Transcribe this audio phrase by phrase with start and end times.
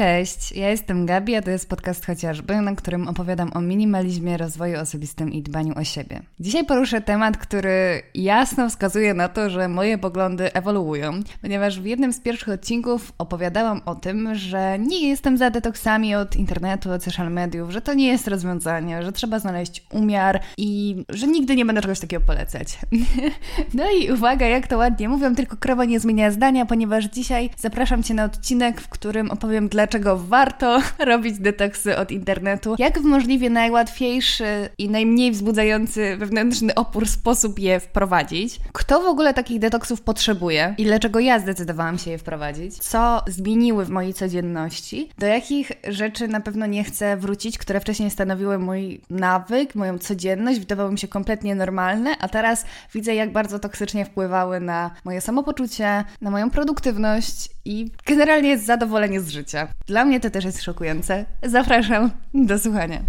[0.00, 4.78] Cześć, ja jestem Gabi, a to jest podcast chociażby, na którym opowiadam o minimalizmie, rozwoju
[4.78, 6.22] osobistym i dbaniu o siebie.
[6.40, 12.12] Dzisiaj poruszę temat, który jasno wskazuje na to, że moje poglądy ewoluują, ponieważ w jednym
[12.12, 17.32] z pierwszych odcinków opowiadałam o tym, że nie jestem za detoksami od internetu, od social
[17.32, 21.82] mediów, że to nie jest rozwiązanie, że trzeba znaleźć umiar i że nigdy nie będę
[21.82, 22.78] czegoś takiego polecać.
[23.74, 28.02] no i uwaga, jak to ładnie mówią, tylko krowa nie zmienia zdania, ponieważ dzisiaj zapraszam
[28.02, 33.04] Cię na odcinek, w którym opowiem dlaczego dlaczego warto robić detoksy od internetu, jak w
[33.04, 34.44] możliwie najłatwiejszy
[34.78, 40.84] i najmniej wzbudzający wewnętrzny opór sposób je wprowadzić, kto w ogóle takich detoksów potrzebuje i
[40.84, 46.40] dlaczego ja zdecydowałam się je wprowadzić, co zmieniły w mojej codzienności, do jakich rzeczy na
[46.40, 51.54] pewno nie chcę wrócić, które wcześniej stanowiły mój nawyk, moją codzienność, wydawały mi się kompletnie
[51.54, 52.64] normalne, a teraz
[52.94, 59.28] widzę, jak bardzo toksycznie wpływały na moje samopoczucie, na moją produktywność i generalnie zadowolenie z
[59.28, 59.68] życia.
[59.86, 61.24] Dla mnie to też jest szokujące.
[61.42, 63.00] Zapraszam do słuchania.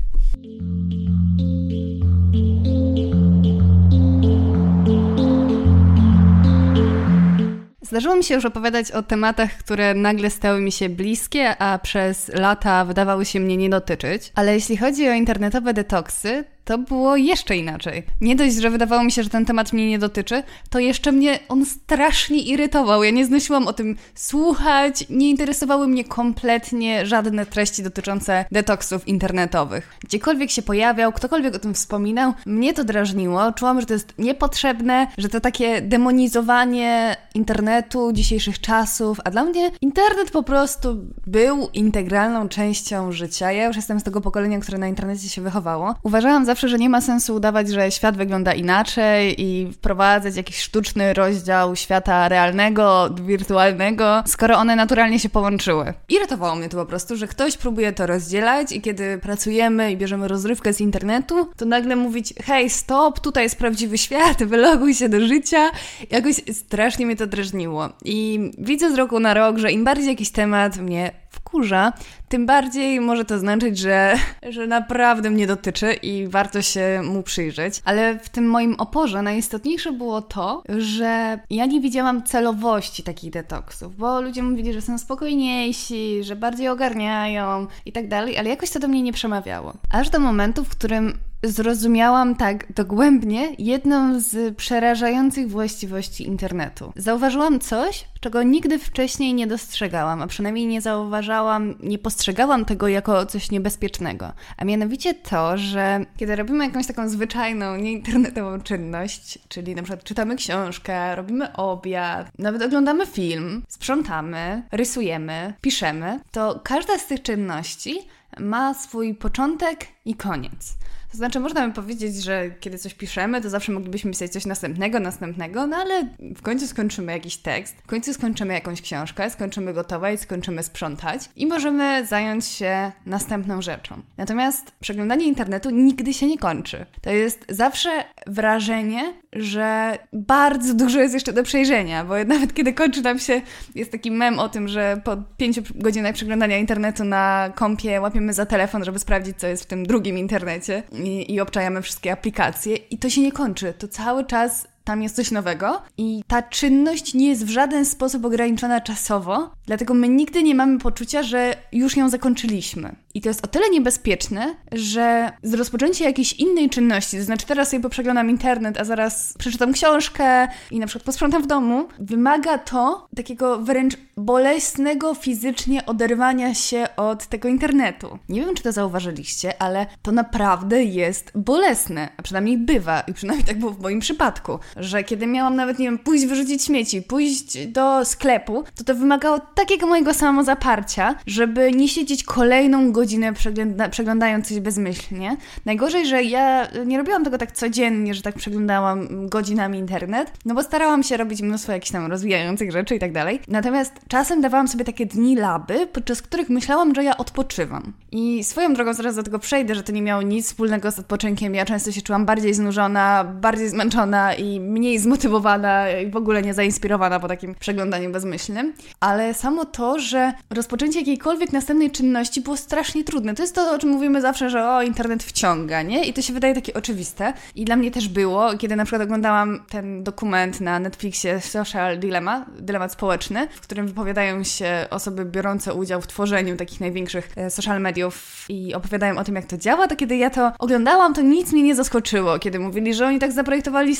[7.91, 12.31] Zdarzyło mi się już opowiadać o tematach, które nagle stały mi się bliskie, a przez
[12.33, 14.31] lata wydawały się mnie nie dotyczyć.
[14.35, 18.03] Ale jeśli chodzi o internetowe detoksy, to było jeszcze inaczej.
[18.21, 21.39] Nie dość, że wydawało mi się, że ten temat mnie nie dotyczy, to jeszcze mnie
[21.49, 23.03] on strasznie irytował.
[23.03, 29.89] Ja nie znosiłam o tym słuchać, nie interesowały mnie kompletnie żadne treści dotyczące detoksów internetowych.
[30.03, 33.51] Gdziekolwiek się pojawiał, ktokolwiek o tym wspominał, mnie to drażniło.
[33.51, 39.71] Czułam, że to jest niepotrzebne, że to takie demonizowanie internetu dzisiejszych czasów, a dla mnie
[39.81, 43.51] internet po prostu był integralną częścią życia.
[43.51, 45.95] Ja już jestem z tego pokolenia, które na internecie się wychowało.
[46.03, 51.13] Uważałam zawsze, że nie ma sensu udawać, że świat wygląda inaczej i wprowadzać jakiś sztuczny
[51.13, 55.93] rozdział świata realnego, wirtualnego, skoro one naturalnie się połączyły.
[56.09, 60.27] Irytowało mnie to po prostu, że ktoś próbuje to rozdzielać i kiedy pracujemy i bierzemy
[60.27, 65.27] rozrywkę z internetu, to nagle mówić, hej, stop, tutaj jest prawdziwy świat, wyloguj się do
[65.27, 65.71] życia.
[66.09, 67.89] Jakoś strasznie mnie to drażniło.
[68.05, 71.93] I widzę z roku na rok, że im bardziej jakiś temat mnie wkurza,
[72.31, 74.15] tym bardziej może to znaczyć, że,
[74.49, 77.81] że naprawdę mnie dotyczy i warto się mu przyjrzeć.
[77.85, 83.97] Ale w tym moim oporze najistotniejsze było to, że ja nie widziałam celowości takich detoksów,
[83.97, 88.79] bo ludzie mówili, że są spokojniejsi, że bardziej ogarniają i tak dalej, ale jakoś to
[88.79, 89.73] do mnie nie przemawiało.
[89.89, 96.93] Aż do momentu, w którym zrozumiałam tak dogłębnie jedną z przerażających właściwości internetu.
[96.95, 103.25] Zauważyłam coś, czego nigdy wcześniej nie dostrzegałam, a przynajmniej nie zauważałam, nie postrzegałam tego jako
[103.25, 104.33] coś niebezpiecznego.
[104.57, 110.35] A mianowicie to, że kiedy robimy jakąś taką zwyczajną, nieinternetową czynność, czyli na przykład czytamy
[110.35, 117.99] książkę, robimy obiad, nawet oglądamy film, sprzątamy, rysujemy, piszemy, to każda z tych czynności
[118.39, 120.77] ma swój początek i koniec.
[121.11, 124.99] To znaczy, można by powiedzieć, że kiedy coś piszemy, to zawsze moglibyśmy pisać coś następnego,
[124.99, 130.21] następnego, no ale w końcu skończymy jakiś tekst, w końcu skończymy jakąś książkę, skończymy gotować,
[130.21, 134.01] skończymy sprzątać i możemy zająć się następną rzeczą.
[134.17, 136.85] Natomiast przeglądanie internetu nigdy się nie kończy.
[137.01, 137.89] To jest zawsze
[138.27, 143.41] wrażenie, że bardzo dużo jest jeszcze do przejrzenia, bo nawet kiedy kończy nam się,
[143.75, 148.45] jest taki mem o tym, że po pięciu godzinach przeglądania internetu na kompie łapiemy za
[148.45, 153.09] telefon, żeby sprawdzić, co jest w tym drugim internecie i, obczajamy wszystkie aplikacje i to
[153.09, 153.73] się nie kończy.
[153.73, 158.25] To cały czas tam jest coś nowego i ta czynność nie jest w żaden sposób
[158.25, 162.95] ograniczona czasowo, dlatego my nigdy nie mamy poczucia, że już ją zakończyliśmy.
[163.13, 167.69] I to jest o tyle niebezpieczne, że z rozpoczęcia jakiejś innej czynności, to znaczy teraz
[167.69, 173.07] sobie poprzeglądam internet, a zaraz przeczytam książkę i na przykład posprzątam w domu, wymaga to
[173.15, 178.19] takiego wręcz bolesnego fizycznie oderwania się od tego internetu.
[178.29, 183.47] Nie wiem, czy to zauważyliście, ale to naprawdę jest bolesne, a przynajmniej bywa i przynajmniej
[183.47, 187.67] tak było w moim przypadku, że kiedy miałam nawet, nie wiem, pójść wyrzucić śmieci, pójść
[187.67, 194.47] do sklepu, to to wymagało takiego mojego samozaparcia, żeby nie siedzieć kolejną godzinę przegląda przeglądając
[194.47, 195.37] coś bezmyślnie.
[195.65, 200.63] Najgorzej, że ja nie robiłam tego tak codziennie, że tak przeglądałam godzinami internet, no bo
[200.63, 203.39] starałam się robić mnóstwo jakichś tam rozwijających rzeczy i tak dalej.
[203.47, 207.93] Natomiast czasem dawałam sobie takie dni laby, podczas których myślałam, że ja odpoczywam.
[208.11, 211.55] I swoją drogą zaraz do tego przejdę, że to nie miało nic wspólnego z odpoczynkiem.
[211.55, 216.53] Ja często się czułam bardziej znużona, bardziej zmęczona i mniej zmotywowana i w ogóle nie
[216.53, 218.73] zainspirowana po takim przeglądaniu bezmyślnym.
[218.99, 223.35] Ale samo to, że rozpoczęcie jakiejkolwiek następnej czynności było strasznie trudne.
[223.35, 226.05] To jest to, o czym mówimy zawsze, że o, internet wciąga, nie?
[226.05, 227.33] I to się wydaje takie oczywiste.
[227.55, 232.45] I dla mnie też było, kiedy na przykład oglądałam ten dokument na Netflixie Social Dilemma,
[232.59, 237.81] dylemat społeczny, w którym wypowiadają się osoby biorące udział w tworzeniu takich największych e, social
[237.81, 241.51] mediów i opowiadają o tym, jak to działa, to kiedy ja to oglądałam, to nic
[241.51, 243.95] mnie nie zaskoczyło, kiedy mówili, że oni tak zaprojektowali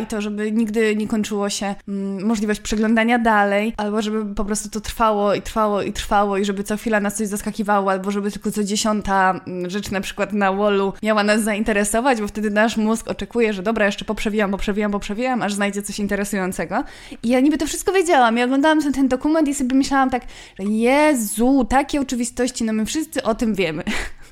[0.00, 4.70] i to, żeby nigdy nie kończyło się mm, możliwość przeglądania dalej, albo żeby po prostu
[4.70, 8.30] to trwało i trwało i trwało i żeby co chwila nas coś zaskakiwało, albo żeby
[8.30, 12.76] tylko co dziesiąta mm, rzecz na przykład na wallu miała nas zainteresować, bo wtedy nasz
[12.76, 16.84] mózg oczekuje, że dobra, jeszcze poprzewijam, poprzewijam, poprzewijam, aż znajdzie coś interesującego.
[17.22, 18.36] I ja niby to wszystko wiedziałam.
[18.36, 20.22] Ja oglądałam ten, ten dokument i sobie myślałam tak,
[20.58, 23.82] że Jezu, takie oczywistości, no my wszyscy o tym wiemy.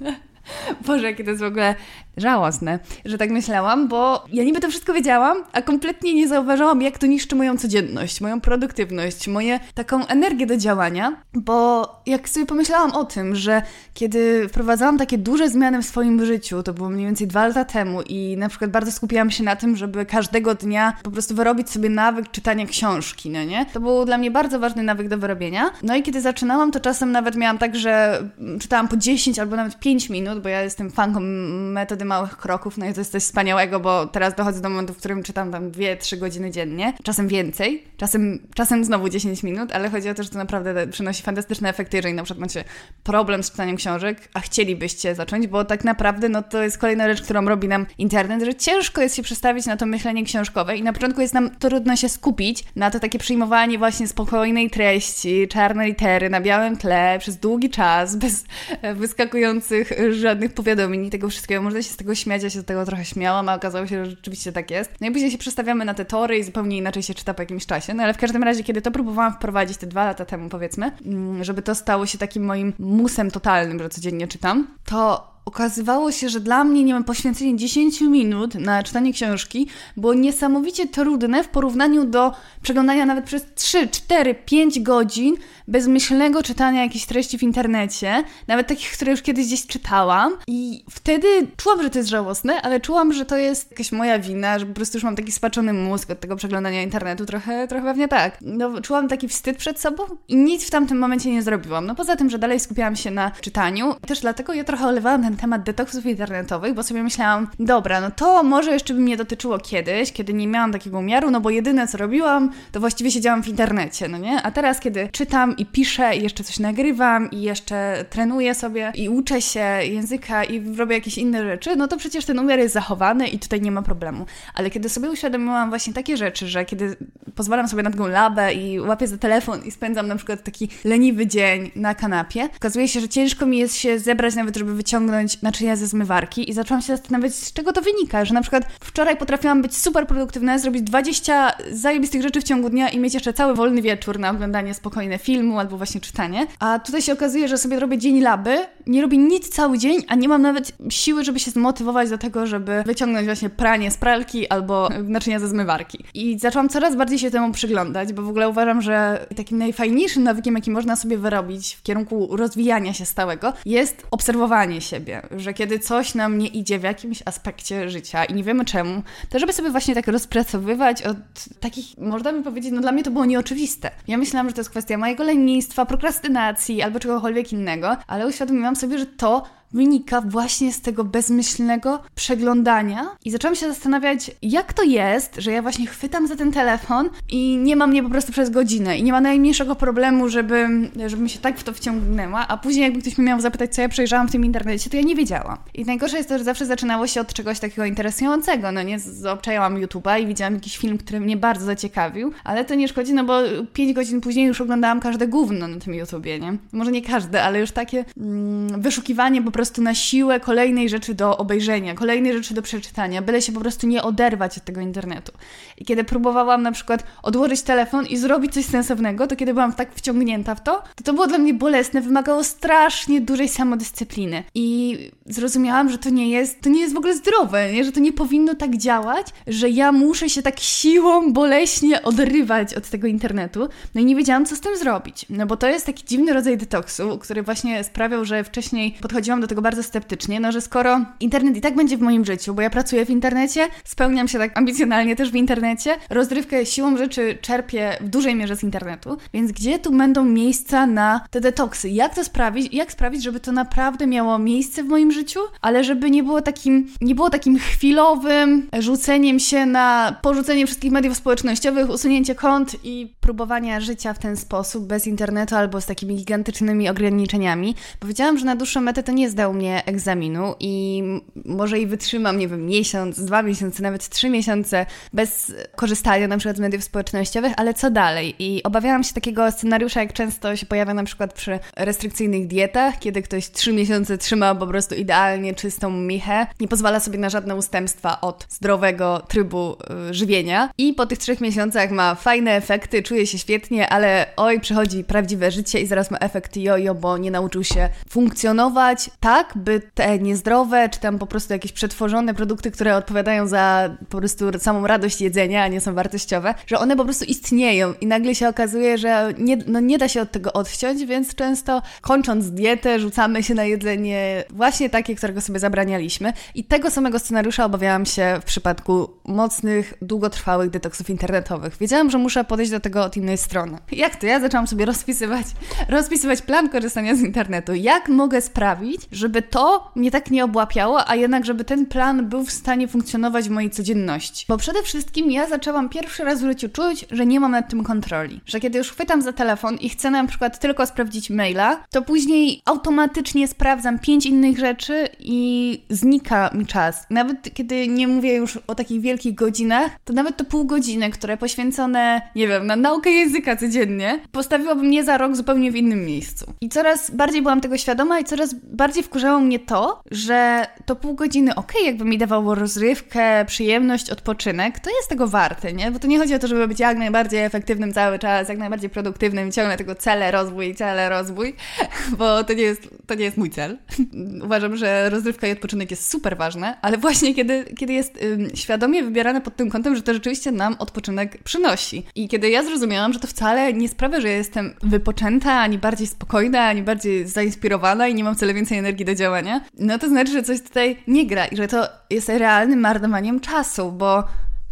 [0.86, 1.74] Boże, jakie to jest w ogóle
[2.16, 6.98] żałosne, że tak myślałam, bo ja niby to wszystko wiedziałam, a kompletnie nie zauważałam, jak
[6.98, 12.92] to niszczy moją codzienność, moją produktywność, moje taką energię do działania, bo jak sobie pomyślałam
[12.92, 13.62] o tym, że
[13.94, 18.02] kiedy wprowadzałam takie duże zmiany w swoim życiu, to było mniej więcej dwa lata temu
[18.02, 21.88] i na przykład bardzo skupiłam się na tym, żeby każdego dnia po prostu wyrobić sobie
[21.88, 23.66] nawyk czytania książki, no nie?
[23.72, 25.70] To był dla mnie bardzo ważny nawyk do wyrobienia.
[25.82, 28.22] No i kiedy zaczynałam, to czasem nawet miałam tak, że
[28.60, 32.86] czytałam po 10 albo nawet 5 minut, bo ja jestem fanką metody małych kroków, no
[32.86, 36.18] i to jest coś wspaniałego, bo teraz dochodzę do momentu, w którym czytam tam 2-3
[36.18, 40.38] godziny dziennie, czasem więcej, czasem, czasem znowu 10 minut, ale chodzi o to, że to
[40.38, 42.64] naprawdę przynosi fantastyczne efekty, jeżeli na przykład macie
[43.02, 47.22] problem z czytaniem książek, a chcielibyście zacząć, bo tak naprawdę no to jest kolejna rzecz,
[47.22, 50.92] którą robi nam internet, że ciężko jest się przestawić na to myślenie książkowe i na
[50.92, 56.30] początku jest nam trudno się skupić na to takie przyjmowanie właśnie spokojnej treści, czarne litery
[56.30, 58.44] na białym tle przez długi czas, bez
[58.82, 61.62] e, wyskakujących żadnych powiadomień i tego wszystkiego.
[61.62, 64.10] Można się z tego śmiać, ja się z tego trochę śmiałam, a okazało się, że
[64.10, 64.90] rzeczywiście tak jest.
[65.00, 67.66] No i później się przestawiamy na te tory i zupełnie inaczej się czyta po jakimś
[67.66, 67.94] czasie.
[67.94, 71.44] No ale w każdym razie, kiedy to próbowałam wprowadzić te dwa lata temu, powiedzmy, mm,
[71.44, 76.40] żeby to stało się takim moim musem totalnym, że codziennie czytam, to okazywało się, że
[76.40, 82.04] dla mnie, nie wiem, poświęcenie 10 minut na czytanie książki było niesamowicie trudne w porównaniu
[82.04, 82.32] do
[82.62, 85.36] przeglądania nawet przez 3, 4, 5 godzin
[85.68, 90.36] bezmyślnego czytania jakichś treści w internecie, nawet takich, które już kiedyś gdzieś czytałam.
[90.46, 94.58] I wtedy czułam, że to jest żałosne, ale czułam, że to jest jakaś moja wina,
[94.58, 97.26] że po prostu już mam taki spaczony mózg od tego przeglądania internetu.
[97.26, 98.38] Trochę, trochę pewnie tak.
[98.40, 101.86] No, czułam taki wstyd przed sobą i nic w tamtym momencie nie zrobiłam.
[101.86, 103.94] No poza tym, że dalej skupiałam się na czytaniu.
[104.06, 108.42] Też dlatego ja trochę olewałam ten temat detoksów internetowych, bo sobie myślałam, dobra, no to
[108.42, 111.98] może jeszcze by mnie dotyczyło kiedyś, kiedy nie miałam takiego umiaru, no bo jedyne co
[111.98, 114.42] robiłam, to właściwie siedziałam w internecie, no nie?
[114.42, 119.08] A teraz, kiedy czytam i piszę i jeszcze coś nagrywam i jeszcze trenuję sobie i
[119.08, 123.28] uczę się języka i robię jakieś inne rzeczy, no to przecież ten umiar jest zachowany
[123.28, 124.26] i tutaj nie ma problemu.
[124.54, 126.96] Ale kiedy sobie uświadomiłam właśnie takie rzeczy, że kiedy
[127.34, 131.26] pozwalam sobie na taką labę i łapię za telefon i spędzam na przykład taki leniwy
[131.26, 135.76] dzień na kanapie, okazuje się, że ciężko mi jest się zebrać nawet, żeby wyciągnąć naczynia
[135.76, 139.62] ze zmywarki i zaczęłam się zastanawiać, z czego to wynika, że na przykład wczoraj potrafiłam
[139.62, 143.82] być super produktywna, zrobić 20 zajebistych rzeczy w ciągu dnia i mieć jeszcze cały wolny
[143.82, 146.46] wieczór na oglądanie spokojne filmu albo właśnie czytanie.
[146.58, 150.14] A tutaj się okazuje, że sobie robię dzień laby, nie robię nic cały dzień, a
[150.14, 154.48] nie mam nawet siły, żeby się zmotywować do tego, żeby wyciągnąć właśnie pranie z pralki
[154.48, 156.04] albo naczynia ze zmywarki.
[156.14, 160.54] I zaczęłam coraz bardziej się temu przyglądać, bo w ogóle uważam, że takim najfajniejszym nawykiem,
[160.54, 166.14] jaki można sobie wyrobić w kierunku rozwijania się stałego, jest obserwowanie siebie, że kiedy coś
[166.14, 169.94] nam nie idzie w jakimś aspekcie życia i nie wiemy czemu, to żeby sobie właśnie
[169.94, 171.16] tak rozpracowywać od
[171.60, 173.90] takich, można by powiedzieć, no dla mnie to było nieoczywiste.
[174.08, 178.98] Ja myślałam, że to jest kwestia mojego lenistwa, prokrastynacji albo czegokolwiek innego, ale uświadomiłam sobie,
[178.98, 179.42] że to
[179.72, 183.06] wynika właśnie z tego bezmyślnego przeglądania.
[183.24, 187.56] I zaczęłam się zastanawiać, jak to jest, że ja właśnie chwytam za ten telefon i
[187.56, 188.98] nie mam mnie po prostu przez godzinę.
[188.98, 190.68] I nie ma najmniejszego problemu, żeby,
[191.06, 193.88] żebym się tak w to wciągnęła, a później jakby ktoś mnie miał zapytać, co ja
[193.88, 195.56] przejrzałam w tym internecie, to ja nie wiedziałam.
[195.74, 198.98] I najgorsze jest to, że zawsze zaczynało się od czegoś takiego interesującego, no nie,
[199.32, 203.24] obczajałam YouTube'a i widziałam jakiś film, który mnie bardzo zaciekawił, ale to nie szkodzi, no
[203.24, 203.40] bo
[203.72, 206.56] 5 godzin później już oglądałam każde gówno na tym YouTubie, nie?
[206.72, 211.38] Może nie każde, ale już takie mm, wyszukiwanie po prostu na siłę kolejnej rzeczy do
[211.38, 215.32] obejrzenia, kolejnej rzeczy do przeczytania, byle się po prostu nie oderwać od tego internetu.
[215.78, 219.94] I kiedy próbowałam na przykład odłożyć telefon i zrobić coś sensownego, to kiedy byłam tak
[219.94, 224.44] wciągnięta w to, to to było dla mnie bolesne, wymagało strasznie dużej samodyscypliny.
[224.54, 227.84] I zrozumiałam, że to nie jest, to nie jest w ogóle zdrowe, nie?
[227.84, 232.88] że to nie powinno tak działać, że ja muszę się tak siłą boleśnie odrywać od
[232.88, 233.68] tego internetu.
[233.94, 235.26] No i nie wiedziałam, co z tym zrobić.
[235.30, 239.45] No bo to jest taki dziwny rodzaj detoksu, który właśnie sprawiał, że wcześniej podchodziłam do
[239.46, 242.62] do tego bardzo sceptycznie, no że skoro internet i tak będzie w moim życiu, bo
[242.62, 247.96] ja pracuję w internecie, spełniam się tak ambicjonalnie też w internecie, rozrywkę siłą rzeczy czerpię
[248.00, 251.88] w dużej mierze z internetu, więc gdzie tu będą miejsca na te detoksy?
[251.88, 252.74] Jak to sprawić?
[252.74, 256.88] Jak sprawić, żeby to naprawdę miało miejsce w moim życiu, ale żeby nie było takim,
[257.00, 263.80] nie było takim chwilowym rzuceniem się na porzucenie wszystkich mediów społecznościowych, usunięcie kont i próbowania
[263.80, 267.74] życia w ten sposób, bez internetu albo z takimi gigantycznymi ograniczeniami.
[268.00, 271.02] Powiedziałam, że na dłuższą metę to nie zdał mnie egzaminu i
[271.44, 276.56] może i wytrzymam, nie wiem, miesiąc, dwa miesiące, nawet trzy miesiące bez korzystania na przykład
[276.56, 278.34] z mediów społecznościowych, ale co dalej?
[278.38, 283.22] I obawiałam się takiego scenariusza, jak często się pojawia na przykład przy restrykcyjnych dietach, kiedy
[283.22, 288.20] ktoś trzy miesiące trzyma po prostu idealnie czystą michę, nie pozwala sobie na żadne ustępstwa
[288.20, 289.76] od zdrowego trybu
[290.10, 294.60] y, żywienia i po tych trzech miesiącach ma fajne efekty, czuje się świetnie, ale oj,
[294.60, 299.82] przychodzi prawdziwe życie i zaraz ma efekt jojo, bo nie nauczył się funkcjonować tak, by
[299.94, 304.86] te niezdrowe, czy tam po prostu jakieś przetworzone produkty, które odpowiadają za po prostu samą
[304.86, 308.98] radość jedzenia, a nie są wartościowe, że one po prostu istnieją i nagle się okazuje,
[308.98, 313.54] że nie, no nie da się od tego odciąć, więc często kończąc dietę, rzucamy się
[313.54, 319.10] na jedzenie właśnie takie, którego sobie zabranialiśmy i tego samego scenariusza obawiałam się w przypadku
[319.24, 321.76] mocnych, długotrwałych detoksów internetowych.
[321.80, 323.78] Wiedziałam, że muszę podejść do tego od innej strony.
[323.92, 324.26] Jak to?
[324.26, 325.46] Ja zaczęłam sobie rozpisywać,
[325.88, 327.74] rozpisywać plan korzystania z internetu.
[327.74, 332.44] Jak mogę sprawić, żeby to mnie tak nie obłapiało, a jednak, żeby ten plan był
[332.44, 334.44] w stanie funkcjonować w mojej codzienności?
[334.48, 337.84] Bo przede wszystkim ja zaczęłam pierwszy raz w życiu czuć, że nie mam nad tym
[337.84, 338.40] kontroli.
[338.46, 342.62] Że kiedy już chwytam za telefon i chcę na przykład tylko sprawdzić maila, to później
[342.64, 347.06] automatycznie sprawdzam pięć innych rzeczy i znika mi czas.
[347.10, 351.36] Nawet kiedy nie mówię już o takich wielkich godzinach, to nawet to pół godziny, które
[351.36, 356.52] poświęcone, nie wiem, na naukę języka codziennie, postawiłoby mnie za rok zupełnie w innym miejscu.
[356.60, 361.14] I coraz bardziej byłam tego świadoma i coraz bardziej wkurzało mnie to, że to pół
[361.14, 365.90] godziny, okej, okay, jakby mi dawało rozrywkę, przyjemność, odpoczynek, to jest tego warte, nie?
[365.90, 368.90] Bo to nie chodzi o to, żeby być jak najbardziej efektywnym cały czas, jak najbardziej
[368.90, 371.54] produktywnym, ciągle tego cele, rozwój, cele, rozwój,
[372.18, 373.78] bo to nie jest, to nie jest mój cel.
[374.46, 379.02] Uważam, że rozrywka i odpoczynek jest super ważne, ale właśnie kiedy, kiedy jest ym, świadomie
[379.02, 382.06] wybierane pod tym kątem, że to rzeczywiście nam odpoczynek przynosi.
[382.14, 386.60] I kiedy ja zrozumiałam, że to wcale nie sprawia, że jestem wypoczęta, ani bardziej spokojna,
[386.60, 390.42] ani bardziej zainspirowana i nie mam wcale więcej energii do działania, no to znaczy, że
[390.42, 394.24] coś tutaj nie gra i że to jest realnym marnowaniem czasu, bo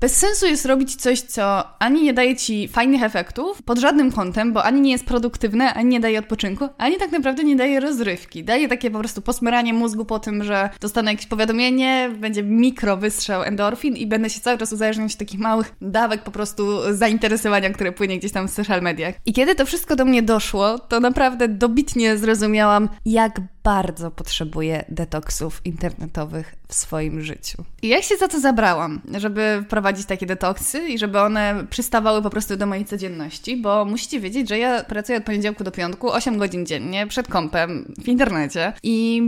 [0.05, 4.53] bez sensu jest robić coś, co ani nie daje ci fajnych efektów pod żadnym kątem,
[4.53, 8.45] bo ani nie jest produktywne, ani nie daje odpoczynku, ani tak naprawdę nie daje rozrywki.
[8.45, 13.43] Daje takie po prostu posmyranie mózgu po tym, że dostanę jakieś powiadomienie, będzie mikro wystrzał
[13.43, 17.93] endorfin i będę się cały czas uzależniać od takich małych dawek po prostu zainteresowania, które
[17.93, 19.15] płynie gdzieś tam w social mediach.
[19.27, 25.61] I kiedy to wszystko do mnie doszło, to naprawdę dobitnie zrozumiałam, jak bardzo potrzebuję detoksów
[25.65, 27.65] internetowych w swoim życiu.
[27.83, 32.31] I jak się za to zabrałam, żeby wprowadzić takie detoksy i żeby one przystawały po
[32.31, 36.39] prostu do mojej codzienności, bo musicie wiedzieć, że ja pracuję od poniedziałku do piątku 8
[36.39, 39.23] godzin dziennie przed kąpem w internecie i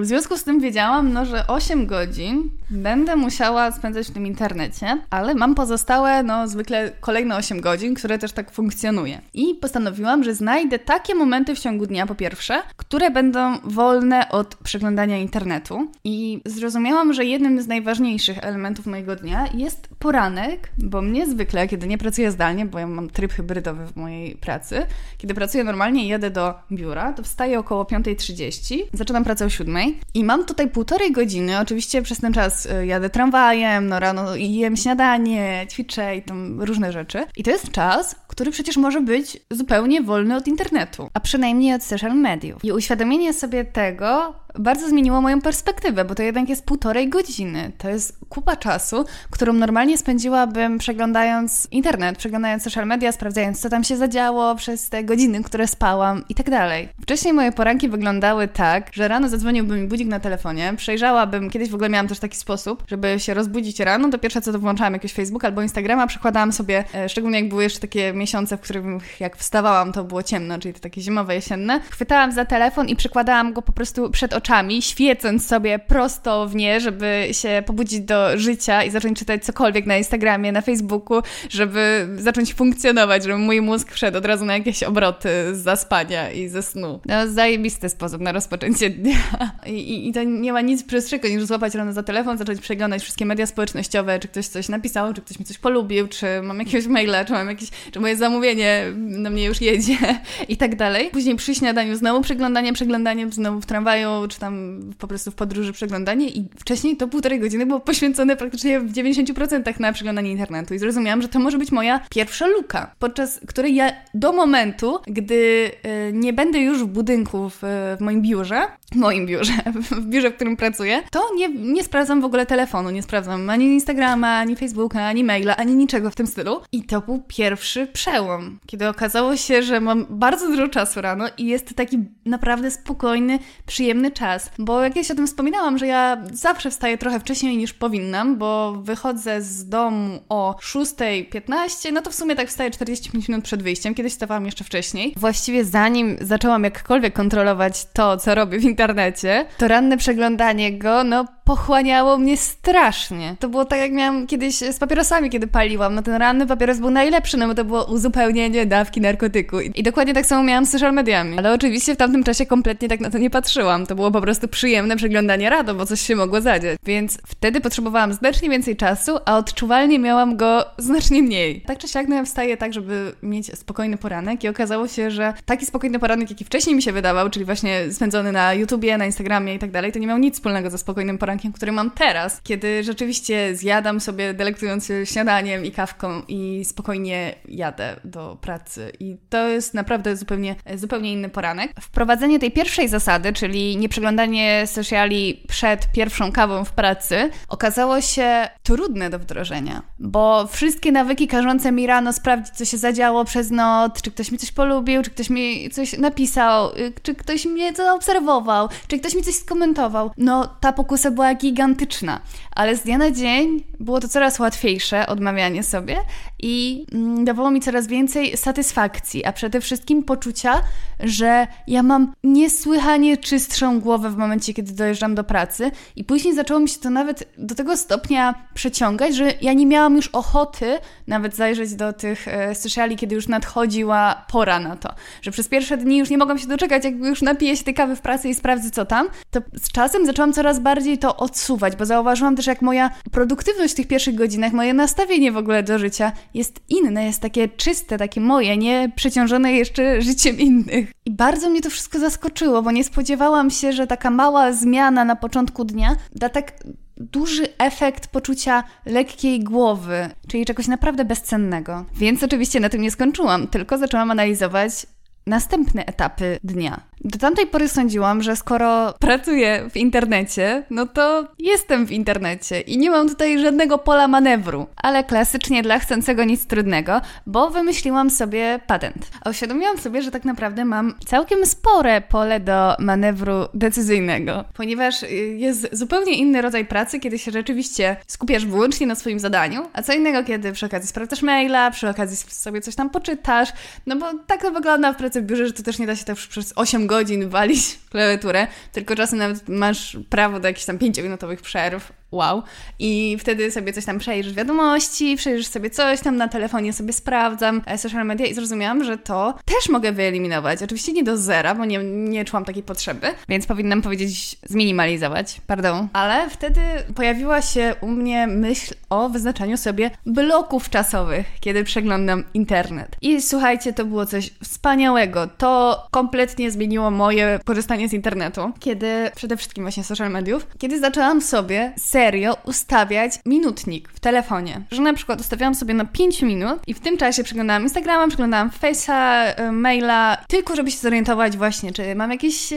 [0.00, 4.98] w związku z tym wiedziałam, no, że 8 godzin będę musiała spędzać w tym internecie,
[5.10, 9.20] ale mam pozostałe, no zwykle kolejne 8 godzin, które też tak funkcjonuje.
[9.34, 13.81] I postanowiłam, że znajdę takie momenty w ciągu dnia, po pierwsze, które będą wolne
[14.30, 21.02] od przeglądania internetu i zrozumiałam, że jednym z najważniejszych elementów mojego dnia jest poranek, bo
[21.02, 24.86] mnie zwykle, kiedy nie pracuję zdalnie, bo ja mam tryb hybrydowy w mojej pracy,
[25.18, 29.76] kiedy pracuję normalnie i jadę do biura, to wstaję około 5.30, zaczynam pracę o 7
[30.14, 34.76] i mam tutaj półtorej godziny, oczywiście przez ten czas y, jadę tramwajem, no rano jem
[34.76, 37.24] śniadanie, ćwiczę i tam różne rzeczy.
[37.36, 41.82] I to jest czas, który przecież może być zupełnie wolny od internetu, a przynajmniej od
[41.82, 42.64] social mediów.
[42.64, 47.72] I uświadomienie sobie tego bardzo zmieniło moją perspektywę, bo to jednak jest półtorej godziny.
[47.78, 53.84] To jest kupa czasu, którą normalnie spędziłabym przeglądając internet, przeglądając social media, sprawdzając, co tam
[53.84, 56.88] się zadziało przez te godziny, które spałam i tak dalej.
[57.02, 61.74] Wcześniej moje poranki wyglądały tak, że rano zadzwoniłby mi budzik na telefonie, przejrzałabym, kiedyś w
[61.74, 65.12] ogóle miałam też taki sposób, żeby się rozbudzić rano, to pierwsze co to włączałam jakieś
[65.12, 69.36] Facebook albo Instagrama, przekładałam sobie, e, szczególnie jak były jeszcze takie miesiące, w których jak
[69.36, 73.72] wstawałam, to było ciemno, czyli takie zimowe, jesienne, chwytałam za telefon i przykładałam go po
[73.72, 74.41] prostu przed oczami,
[74.80, 79.96] świecąc sobie prosto w nie, żeby się pobudzić do życia i zacząć czytać cokolwiek na
[79.96, 85.28] Instagramie, na Facebooku, żeby zacząć funkcjonować, żeby mój mózg wszedł od razu na jakieś obroty
[85.52, 87.00] z zaspania i ze snu.
[87.06, 89.16] No, zajebisty sposób na rozpoczęcie dnia.
[89.66, 93.02] I, i, I, to nie ma nic prostszego niż złapać rano za telefon, zacząć przeglądać
[93.02, 96.86] wszystkie media społecznościowe, czy ktoś coś napisał, czy ktoś mi coś polubił, czy mam jakiegoś
[96.86, 99.98] maila, czy mam jakieś, czy moje zamówienie na mnie już jedzie
[100.48, 101.10] i tak dalej.
[101.10, 105.72] Później przy śniadaniu znowu przeglądanie, przeglądanie, znowu w tramwaju, czy tam po prostu w podróży
[105.72, 110.78] przeglądanie i wcześniej to półtorej godziny było poświęcone praktycznie w 90% na przeglądanie internetu i
[110.78, 116.12] zrozumiałam, że to może być moja pierwsza luka, podczas której ja do momentu, gdy e,
[116.12, 117.58] nie będę już w budynku w,
[117.98, 118.62] w moim biurze,
[118.92, 119.52] w moim biurze,
[119.90, 123.64] w biurze, w którym pracuję, to nie, nie sprawdzam w ogóle telefonu, nie sprawdzam ani
[123.64, 126.60] Instagrama, ani Facebooka, ani maila, ani niczego w tym stylu.
[126.72, 131.46] I to był pierwszy przełom, kiedy okazało się, że mam bardzo dużo czasu rano i
[131.46, 134.21] jest taki naprawdę spokojny, przyjemny czas.
[134.58, 138.38] Bo jak ja się o tym wspominałam, że ja zawsze wstaję trochę wcześniej niż powinnam,
[138.38, 143.62] bo wychodzę z domu o 6.15, no to w sumie tak wstaję 45 minut przed
[143.62, 145.14] wyjściem, kiedyś wstawałam jeszcze wcześniej.
[145.16, 151.24] Właściwie zanim zaczęłam jakkolwiek kontrolować to, co robię w internecie, to ranne przeglądanie go, no
[151.44, 153.36] pochłaniało mnie strasznie.
[153.38, 155.94] To było tak, jak miałam kiedyś z papierosami, kiedy paliłam.
[155.94, 159.60] No ten ranny papieros był najlepszy, no bo to było uzupełnienie dawki narkotyku.
[159.60, 161.38] I dokładnie tak samo miałam z social mediami.
[161.38, 163.86] Ale oczywiście w tamtym czasie kompletnie tak na to nie patrzyłam.
[163.86, 166.78] To było po prostu przyjemne przeglądanie rado, bo coś się mogło zadziać.
[166.84, 171.60] Więc wtedy potrzebowałam znacznie więcej czasu, a odczuwalnie miałam go znacznie mniej.
[171.60, 175.66] Tak czy siak, no wstaję tak, żeby mieć spokojny poranek i okazało się, że taki
[175.66, 179.58] spokojny poranek, jaki wcześniej mi się wydawał, czyli właśnie spędzony na YouTubie, na Instagramie i
[179.58, 182.84] tak dalej, to nie miał nic wspólnego ze spokojnym porankiem porankiem, który mam teraz, kiedy
[182.84, 188.92] rzeczywiście zjadam sobie delektując się śniadaniem i kawką i spokojnie jadę do pracy.
[189.00, 191.72] I to jest naprawdę zupełnie, zupełnie inny poranek.
[191.80, 199.10] Wprowadzenie tej pierwszej zasady, czyli nieprzeglądanie sociali przed pierwszą kawą w pracy, okazało się trudne
[199.10, 204.10] do wdrożenia, bo wszystkie nawyki każące mi rano sprawdzić, co się zadziało przez noc, czy
[204.10, 206.70] ktoś mi coś polubił, czy ktoś mi coś napisał,
[207.02, 210.10] czy ktoś mnie zaobserwował, czy ktoś mi coś skomentował.
[210.16, 215.06] No, ta pokusa była była gigantyczna, ale z dnia na dzień było to coraz łatwiejsze
[215.06, 215.96] odmawianie sobie
[216.42, 220.62] i mm, dawało mi coraz więcej satysfakcji, a przede wszystkim poczucia,
[221.00, 225.70] że ja mam niesłychanie czystszą głowę w momencie, kiedy dojeżdżam do pracy.
[225.96, 229.96] I później zaczęło mi się to nawet do tego stopnia przeciągać, że ja nie miałam
[229.96, 232.54] już ochoty nawet zajrzeć do tych e,
[232.96, 236.84] kiedy już nadchodziła pora na to, że przez pierwsze dni już nie mogłam się doczekać,
[236.84, 240.06] jakby już napiję się tej kawy w pracy i sprawdzę co tam, to z czasem
[240.06, 244.52] zaczęłam coraz bardziej to odsuwać, bo zauważyłam też, jak moja produktywność w tych pierwszych godzinach,
[244.52, 249.52] moje nastawienie w ogóle do życia jest inne, jest takie czyste, takie moje, nie przeciążone
[249.52, 250.92] jeszcze życiem innych.
[251.06, 255.16] I bardzo mnie to wszystko zaskoczyło, bo nie spodziewałam się, że taka mała zmiana na
[255.16, 256.52] początku dnia da tak
[256.96, 261.84] duży efekt poczucia lekkiej głowy, czyli czegoś naprawdę bezcennego.
[261.94, 264.86] Więc oczywiście na tym nie skończyłam, tylko zaczęłam analizować
[265.26, 266.80] następne etapy dnia.
[267.04, 272.78] Do tamtej pory sądziłam, że skoro pracuję w internecie, no to jestem w internecie i
[272.78, 274.66] nie mam tutaj żadnego pola manewru.
[274.76, 279.10] Ale klasycznie dla chcącego nic trudnego, bo wymyśliłam sobie patent.
[279.24, 285.08] A uświadomiłam sobie, że tak naprawdę mam całkiem spore pole do manewru decyzyjnego, ponieważ y,
[285.38, 289.92] jest zupełnie inny rodzaj pracy, kiedy się rzeczywiście skupiasz wyłącznie na swoim zadaniu, a co
[289.92, 293.48] innego, kiedy przy okazji sprawdzasz maila, przy okazji sobie coś tam poczytasz,
[293.86, 296.04] no bo tak to wygląda w pracy w biurze, że to też nie da się
[296.04, 300.78] to przez 8 godzin godzin walić klawiaturę, tylko czasem nawet masz prawo do jakichś tam
[300.78, 302.42] pięciominutowych przerw, wow.
[302.78, 307.62] I wtedy sobie coś tam przejrzysz wiadomości, przejrzysz sobie coś tam na telefonie, sobie sprawdzam
[307.66, 310.62] e, social media i zrozumiałam, że to też mogę wyeliminować.
[310.62, 315.88] Oczywiście nie do zera, bo nie, nie czułam takiej potrzeby, więc powinnam powiedzieć zminimalizować, pardon.
[315.92, 316.60] Ale wtedy
[316.94, 322.96] pojawiła się u mnie myśl o wyznaczaniu sobie bloków czasowych, kiedy przeglądam internet.
[323.02, 325.26] I słuchajcie, to było coś wspaniałego.
[325.26, 331.22] To kompletnie zmieniło moje korzystanie z internetu, kiedy przede wszystkim właśnie social mediów, kiedy zaczęłam
[331.22, 331.72] sobie
[332.02, 334.62] serio ustawiać minutnik w telefonie.
[334.70, 338.50] Że na przykład ustawiałam sobie na 5 minut i w tym czasie przeglądałam Instagrama, przeglądałam
[338.62, 338.92] Face'a,
[339.36, 342.56] e, maila, tylko żeby się zorientować właśnie, czy mam jakieś e,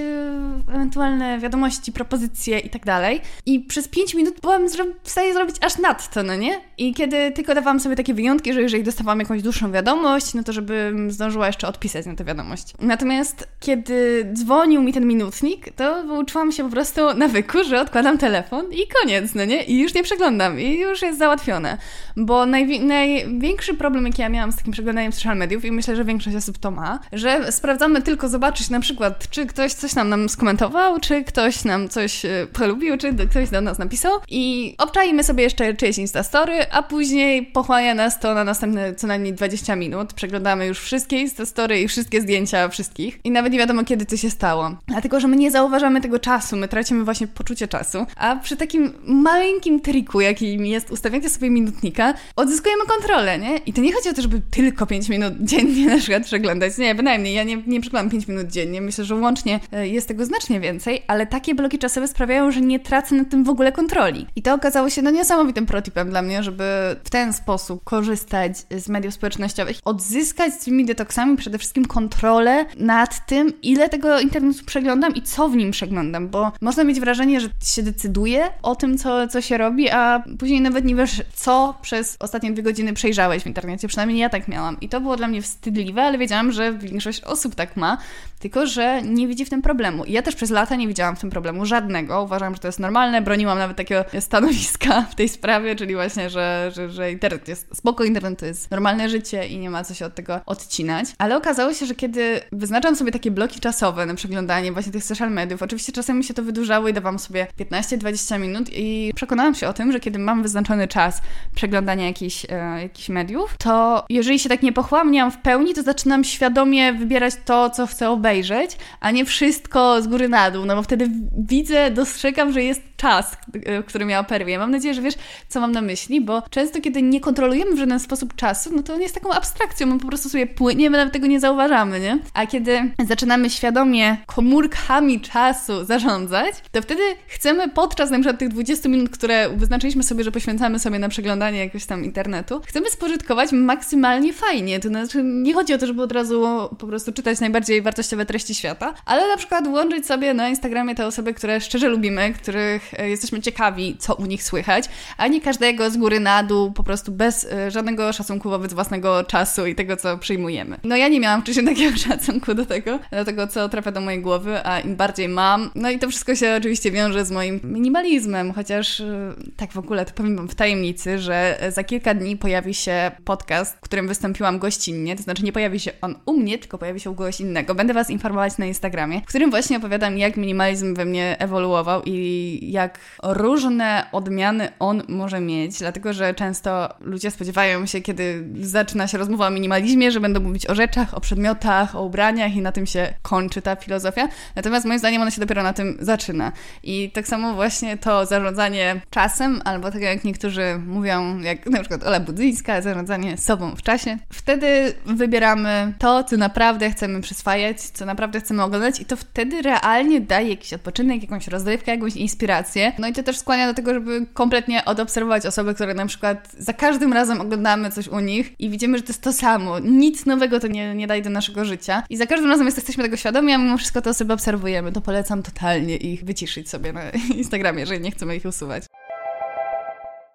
[0.74, 3.22] ewentualne wiadomości, propozycje i tak dalej.
[3.46, 4.68] I przez 5 minut byłam
[5.04, 6.60] w stanie zrobić aż nadto, no nie?
[6.78, 10.54] I kiedy tylko dawałam sobie takie wyjątki, że jeżeli dostawałam jakąś dłuższą wiadomość, no to
[10.54, 12.74] żebym zdążyła jeszcze odpisać na tę wiadomość.
[12.80, 18.66] Natomiast kiedy dzwonił mi ten minutnik, to uczyłam się po prostu nawyku, że odkładam telefon
[18.74, 19.64] i koniec no nie?
[19.64, 21.78] I już nie przeglądam i już jest załatwione.
[22.18, 26.36] Bo największy problem, jaki ja miałam z takim przeglądaniem social mediów i myślę, że większość
[26.36, 31.00] osób to ma, że sprawdzamy tylko zobaczyć na przykład, czy ktoś coś nam, nam skomentował,
[31.00, 35.74] czy ktoś nam coś e, polubił, czy ktoś do nas napisał i obczajmy sobie jeszcze
[35.74, 40.14] czyjeś Instastory, a później pochłania nas to na następne co najmniej 20 minut.
[40.14, 44.30] Przeglądamy już wszystkie Instastory i wszystkie zdjęcia wszystkich i nawet nie wiadomo, kiedy to się
[44.30, 44.72] stało.
[44.88, 48.94] Dlatego, że my nie zauważamy tego czasu, my tracimy właśnie poczucie czasu, a przy takim
[49.22, 53.58] maleńkim triku, jakim jest ustawianie sobie minutnika, odzyskujemy kontrolę, nie?
[53.58, 56.78] I to nie chodzi o to, żeby tylko 5 minut dziennie na przykład przeglądać.
[56.78, 57.34] Nie, bynajmniej.
[57.34, 58.82] Ja nie, nie przeglądam 5 minut dziennie.
[58.82, 62.80] Myślę, że łącznie e, jest tego znacznie więcej, ale takie bloki czasowe sprawiają, że nie
[62.80, 64.26] tracę nad tym w ogóle kontroli.
[64.36, 66.64] I to okazało się no niesamowitym protipem dla mnie, żeby
[67.04, 73.26] w ten sposób korzystać z mediów społecznościowych, odzyskać z tymi detoksami przede wszystkim kontrolę nad
[73.26, 77.50] tym, ile tego internetu przeglądam i co w nim przeglądam, bo można mieć wrażenie, że
[77.64, 82.18] się decyduje o tym, co, co się robi, a później nawet nie wiesz, co przez
[82.20, 83.88] ostatnie dwie godziny przejrzałeś w internecie.
[83.88, 84.80] Przynajmniej ja tak miałam.
[84.82, 87.98] I to było dla mnie wstydliwe, ale wiedziałam, że większość osób tak ma,
[88.40, 90.06] tylko że nie widzi w tym problemu.
[90.06, 92.24] I ja też przez lata nie widziałam w tym problemu żadnego.
[92.24, 93.22] Uważam, że to jest normalne.
[93.22, 98.04] Broniłam nawet takiego stanowiska w tej sprawie, czyli właśnie, że, że, że internet jest spoko,
[98.04, 101.08] internet to jest normalne życie i nie ma co się od tego odcinać.
[101.18, 105.32] Ale okazało się, że kiedy wyznaczam sobie takie bloki czasowe na przeglądanie właśnie tych social
[105.32, 109.68] mediów, oczywiście czasem mi się to wydłużało i dawałam sobie 15-20 minut i przekonałam się
[109.68, 111.22] o tym, że kiedy mam wyznaczony czas
[111.56, 116.24] przeglądania jakichś, e, jakichś mediów, to jeżeli się tak nie pochłamniam w pełni, to zaczynam
[116.24, 120.84] świadomie wybierać to, co chcę obejrzeć, a nie wszystko z góry na dół, no bo
[120.84, 124.60] wtedy widzę, dostrzegam, że jest czas, e, który miała perwie.
[124.60, 125.16] Mam nadzieję, że wiesz,
[125.48, 128.94] co mam na myśli, bo często, kiedy nie kontrolujemy w żaden sposób czasu, no to
[128.94, 132.20] on jest taką abstrakcją, my po prostu sobie płyniemy, nawet tego nie zauważamy, nie?
[132.34, 138.85] A kiedy zaczynamy świadomie komórkami czasu zarządzać, to wtedy chcemy podczas na przykład tych 20
[138.90, 144.34] minut, które wyznaczyliśmy sobie, że poświęcamy sobie na przeglądanie jakiegoś tam internetu, chcemy spożytkować maksymalnie
[144.34, 144.80] fajnie.
[144.80, 146.46] To znaczy, nie chodzi o to, żeby od razu
[146.80, 151.06] po prostu czytać najbardziej wartościowe treści świata, ale na przykład łączyć sobie na Instagramie te
[151.06, 154.86] osoby, które szczerze lubimy, których e, jesteśmy ciekawi, co u nich słychać,
[155.18, 159.24] a nie każdego z góry na dół, po prostu bez e, żadnego szacunku wobec własnego
[159.24, 160.78] czasu i tego, co przyjmujemy.
[160.84, 164.22] No ja nie miałam wcześniej takiego szacunku do tego, do tego, co trafia do mojej
[164.22, 168.54] głowy, a im bardziej mam, no i to wszystko się oczywiście wiąże z moim minimalizmem,
[168.54, 172.74] chociaż e, tak w ogóle to powiem wam w tajemnicy, że za kilka dni pojawi
[172.74, 176.78] się podcast, w którym wystąpiłam gościnnie, to znaczy nie pojawi się on u mnie, tylko
[176.78, 177.76] pojawi się u kogoś innego.
[177.76, 182.60] Będę was informować na Instagramie, w którym właśnie opowiadam, jak minimalizm we mnie ewoluował i
[182.72, 189.18] jak różne odmiany on może mieć, dlatego że często ludzie spodziewają się, kiedy zaczyna się
[189.18, 192.86] rozmowa o minimalizmie, że będą mówić o rzeczach, o przedmiotach, o ubraniach i na tym
[192.86, 194.28] się kończy ta filozofia.
[194.56, 196.52] Natomiast moim zdaniem ona się dopiero na tym zaczyna.
[196.84, 198.65] I tak samo właśnie to zarządzanie
[199.10, 204.18] czasem, albo tak jak niektórzy mówią, jak na przykład Ola Budzyńska, zarządzanie sobą w czasie.
[204.30, 210.22] Wtedy wybieramy to, co naprawdę chcemy przyswajać, co naprawdę chcemy oglądać i to wtedy realnie
[210.22, 212.92] daje jakiś odpoczynek, jakąś rozrywkę, jakąś inspirację.
[213.00, 216.74] No i to też skłania do tego, żeby kompletnie odobserwować osoby, które na przykład za
[216.74, 219.80] każdym razem oglądamy coś u nich i widzimy, że to jest to samo.
[219.80, 222.04] Nic nowego to nie, nie daje do naszego życia.
[222.10, 224.92] I za każdym razem jesteśmy tego świadomi, a mimo wszystko te osoby obserwujemy.
[224.92, 228.95] To polecam totalnie ich wyciszyć sobie na Instagramie, jeżeli nie chcemy ich танцевать.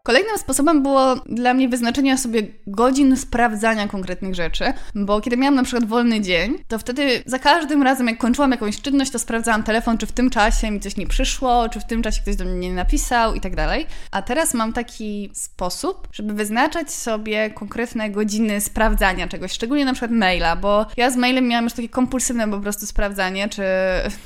[0.02, 5.62] Kolejnym sposobem było dla mnie wyznaczenie sobie godzin sprawdzania konkretnych rzeczy, bo kiedy miałam na
[5.62, 9.98] przykład wolny dzień, to wtedy za każdym razem, jak kończyłam jakąś czynność, to sprawdzałam telefon,
[9.98, 12.68] czy w tym czasie mi coś nie przyszło, czy w tym czasie ktoś do mnie
[12.68, 13.86] nie napisał i tak dalej.
[14.10, 20.10] A teraz mam taki sposób, żeby wyznaczać sobie konkretne godziny sprawdzania czegoś, szczególnie na przykład
[20.10, 23.62] maila, bo ja z mailem miałam już takie kompulsywne po prostu sprawdzanie, czy,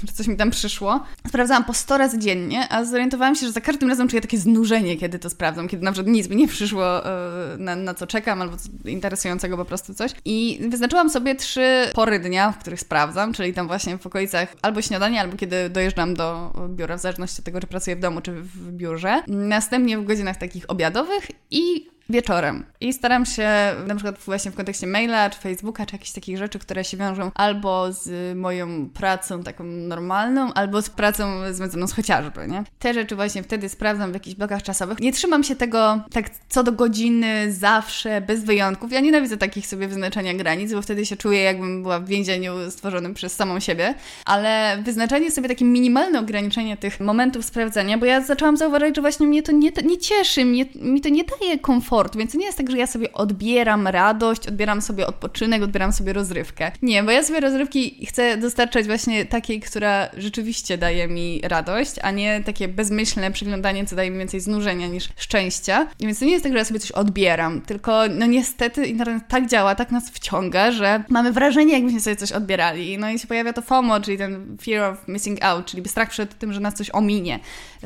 [0.06, 1.00] czy coś mi tam przyszło.
[1.28, 4.96] Sprawdzałam po 100 razy dziennie, a zorientowałam się, że za każdym razem czuję takie znużenie,
[4.96, 8.42] kiedy to sprawdzam kiedy na przykład nic mi nie przyszło, e, na, na co czekam,
[8.42, 10.11] albo interesującego po prostu coś.
[10.24, 14.83] I wyznaczyłam sobie trzy pory dnia, w których sprawdzam, czyli tam właśnie w okolicach albo
[14.83, 18.33] śniadania, albo kiedy dojeżdżam do biura, w zależności od tego, czy pracuję w domu, czy
[18.33, 19.22] w biurze.
[19.27, 22.64] Następnie w godzinach takich obiadowych i wieczorem.
[22.80, 23.48] I staram się
[23.86, 27.30] na przykład właśnie w kontekście maila, czy Facebooka, czy jakichś takich rzeczy, które się wiążą
[27.34, 32.64] albo z moją pracą taką normalną, albo z pracą związaną z chociażby, nie?
[32.78, 35.00] Te rzeczy właśnie wtedy sprawdzam w jakichś blokach czasowych.
[35.00, 38.92] Nie trzymam się tego tak co do godziny, zawsze, bez wyjątków.
[38.92, 43.14] Ja nienawidzę takich sobie wyznaczania granic, bo wtedy się czuję jakbym była w więzieniu stworzonym
[43.14, 48.56] przez samą siebie, ale wyznaczanie sobie takie minimalne ograniczenie tych momentów sprawdzania, bo ja zaczęłam
[48.56, 52.33] zauważyć, że właśnie mnie to nie, nie cieszy, mnie, mi to nie daje komfortu więc
[52.33, 56.72] to nie jest tak, że ja sobie odbieram radość, odbieram sobie odpoczynek, odbieram sobie rozrywkę.
[56.83, 62.11] Nie, bo ja sobie rozrywki chcę dostarczać właśnie takiej, która rzeczywiście daje mi radość, a
[62.11, 65.87] nie takie bezmyślne przyglądanie, co daje mi więcej znużenia niż szczęścia.
[66.00, 69.46] Więc to nie jest tak, że ja sobie coś odbieram, tylko no niestety internet tak
[69.46, 72.98] działa, tak nas wciąga, że mamy wrażenie, jakbyśmy sobie coś odbierali.
[72.98, 76.38] No i się pojawia to FOMO, czyli ten fear of missing out, czyli strach przed
[76.38, 77.40] tym, że nas coś ominie,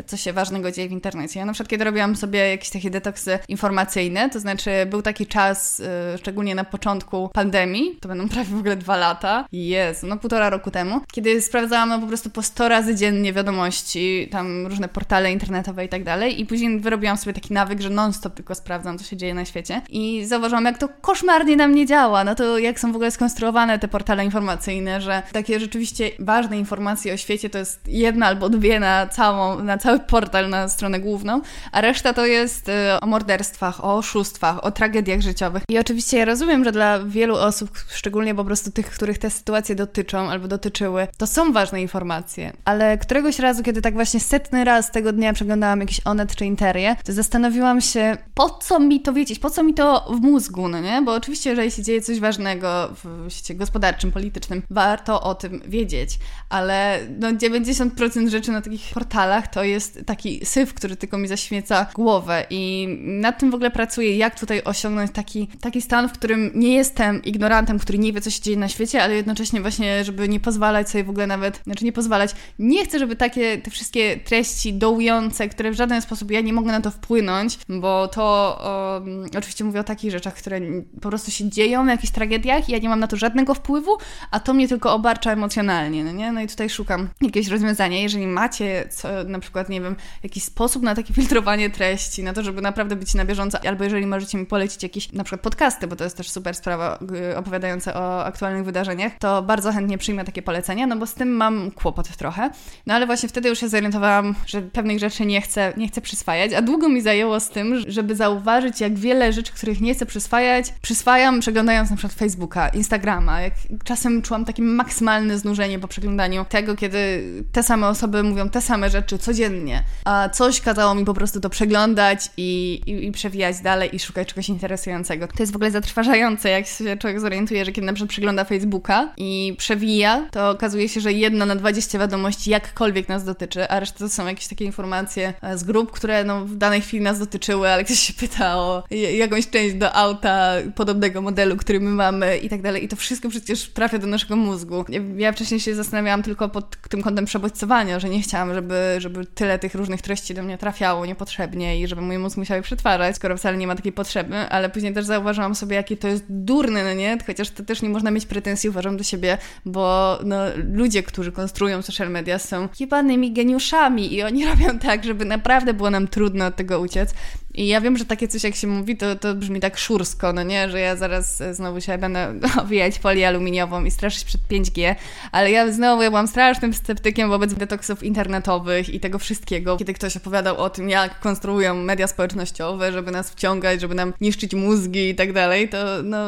[0.06, 1.40] co się ważnego dzieje w internecie.
[1.40, 3.97] Ja na przykład kiedy robiłam sobie jakieś takie detoksy informacyjne,
[4.32, 8.76] to znaczy był taki czas, y, szczególnie na początku pandemii, to będą prawie w ogóle
[8.76, 12.94] dwa lata, jest, no półtora roku temu, kiedy sprawdzałam no, po prostu po 100 razy
[12.94, 16.40] dziennie wiadomości, tam różne portale internetowe i tak dalej.
[16.40, 19.82] I później wyrobiłam sobie taki nawyk, że non-stop tylko sprawdzam, co się dzieje na świecie.
[19.88, 23.78] I zauważyłam, jak to koszmarnie na mnie działa, no to jak są w ogóle skonstruowane
[23.78, 28.80] te portale informacyjne, że takie rzeczywiście ważne informacje o świecie to jest jedna albo dwie
[28.80, 31.40] na całą, na cały portal, na stronę główną,
[31.72, 35.62] a reszta to jest y, o morderstwach, o oszustwach, o tragediach życiowych.
[35.68, 39.74] I oczywiście ja rozumiem, że dla wielu osób, szczególnie po prostu tych, których te sytuacje
[39.74, 44.90] dotyczą albo dotyczyły, to są ważne informacje, ale któregoś razu, kiedy tak właśnie setny raz
[44.90, 49.38] tego dnia przeglądałam jakiś Onet czy Interię, to zastanowiłam się, po co mi to wiedzieć,
[49.38, 51.02] po co mi to w mózgu, no nie?
[51.02, 56.18] Bo oczywiście, jeżeli się dzieje coś ważnego w świecie gospodarczym, politycznym, warto o tym wiedzieć,
[56.48, 61.86] ale no 90% rzeczy na takich portalach to jest taki syf, który tylko mi zaśmieca
[61.94, 66.50] głowę i nad tym w ogóle pracuję, jak tutaj osiągnąć taki, taki stan, w którym
[66.54, 70.28] nie jestem ignorantem, który nie wie, co się dzieje na świecie, ale jednocześnie właśnie, żeby
[70.28, 74.16] nie pozwalać sobie w ogóle nawet, znaczy nie pozwalać, nie chcę, żeby takie te wszystkie
[74.16, 78.58] treści dołujące, które w żaden sposób ja nie mogę na to wpłynąć, bo to
[79.04, 80.60] um, oczywiście mówię o takich rzeczach, które
[81.00, 83.98] po prostu się dzieją, jakichś tragediach i ja nie mam na to żadnego wpływu,
[84.30, 86.32] a to mnie tylko obarcza emocjonalnie, no nie?
[86.32, 88.00] No i tutaj szukam jakiegoś rozwiązania.
[88.00, 92.42] Jeżeli macie co, na przykład, nie wiem, jakiś sposób na takie filtrowanie treści, na to,
[92.42, 95.96] żeby naprawdę być na bieżąco, albo jeżeli możecie mi polecić jakieś na przykład podcasty, bo
[95.96, 96.98] to jest też super sprawa
[97.32, 101.28] y, opowiadające o aktualnych wydarzeniach, to bardzo chętnie przyjmę takie polecenia, no bo z tym
[101.28, 102.50] mam kłopot trochę.
[102.86, 106.52] No ale właśnie wtedy już się zorientowałam, że pewnych rzeczy nie chcę, nie chcę przyswajać,
[106.52, 110.74] a długo mi zajęło z tym, żeby zauważyć, jak wiele rzeczy, których nie chcę przyswajać,
[110.82, 113.40] przyswajam przeglądając na przykład Facebooka, Instagrama.
[113.40, 113.52] Jak
[113.84, 118.90] czasem czułam takie maksymalne znużenie po przeglądaniu tego, kiedy te same osoby mówią te same
[118.90, 123.96] rzeczy codziennie, a coś kazało mi po prostu to przeglądać i, i, i przewijać dalej
[123.96, 125.26] i szukać czegoś interesującego.
[125.26, 129.12] To jest w ogóle zatrważające, jak się człowiek zorientuje, że kiedy na przykład przegląda Facebooka
[129.16, 133.98] i przewija, to okazuje się, że jedna na 20 wiadomości jakkolwiek nas dotyczy, a reszta
[133.98, 137.84] to są jakieś takie informacje z grup, które no, w danej chwili nas dotyczyły, ale
[137.84, 138.84] ktoś się pyta o
[139.16, 142.84] jakąś część do auta podobnego modelu, który my mamy i tak dalej.
[142.84, 144.84] I to wszystko przecież trafia do naszego mózgu.
[145.16, 149.58] Ja wcześniej się zastanawiałam tylko pod tym kątem przebodźcowania, że nie chciałam, żeby, żeby tyle
[149.58, 153.37] tych różnych treści do mnie trafiało niepotrzebnie i żeby mój mózg musiał je przetwarzać, skoro
[153.38, 156.94] wcale nie ma takiej potrzeby, ale później też zauważyłam sobie, jakie to jest durne, no
[156.94, 157.18] nie?
[157.26, 160.36] Chociaż to też nie można mieć pretensji, uważam, do siebie, bo no,
[160.72, 165.90] ludzie, którzy konstruują social media są jebanymi geniuszami i oni robią tak, żeby naprawdę było
[165.90, 167.14] nam trudno od tego uciec.
[167.54, 170.42] I ja wiem, że takie coś jak się mówi, to, to brzmi tak szursko, no
[170.42, 170.70] nie?
[170.70, 174.94] Że ja zaraz e, znowu się będę owijać folię aluminiową i straszyć przed 5G,
[175.32, 179.76] ale ja znowu ja byłam strasznym sceptykiem wobec detoksów internetowych i tego wszystkiego.
[179.76, 184.54] Kiedy ktoś opowiadał o tym, jak konstruują media społecznościowe, żeby nas wciągać, żeby nam niszczyć
[184.54, 186.18] mózgi i tak dalej, to no,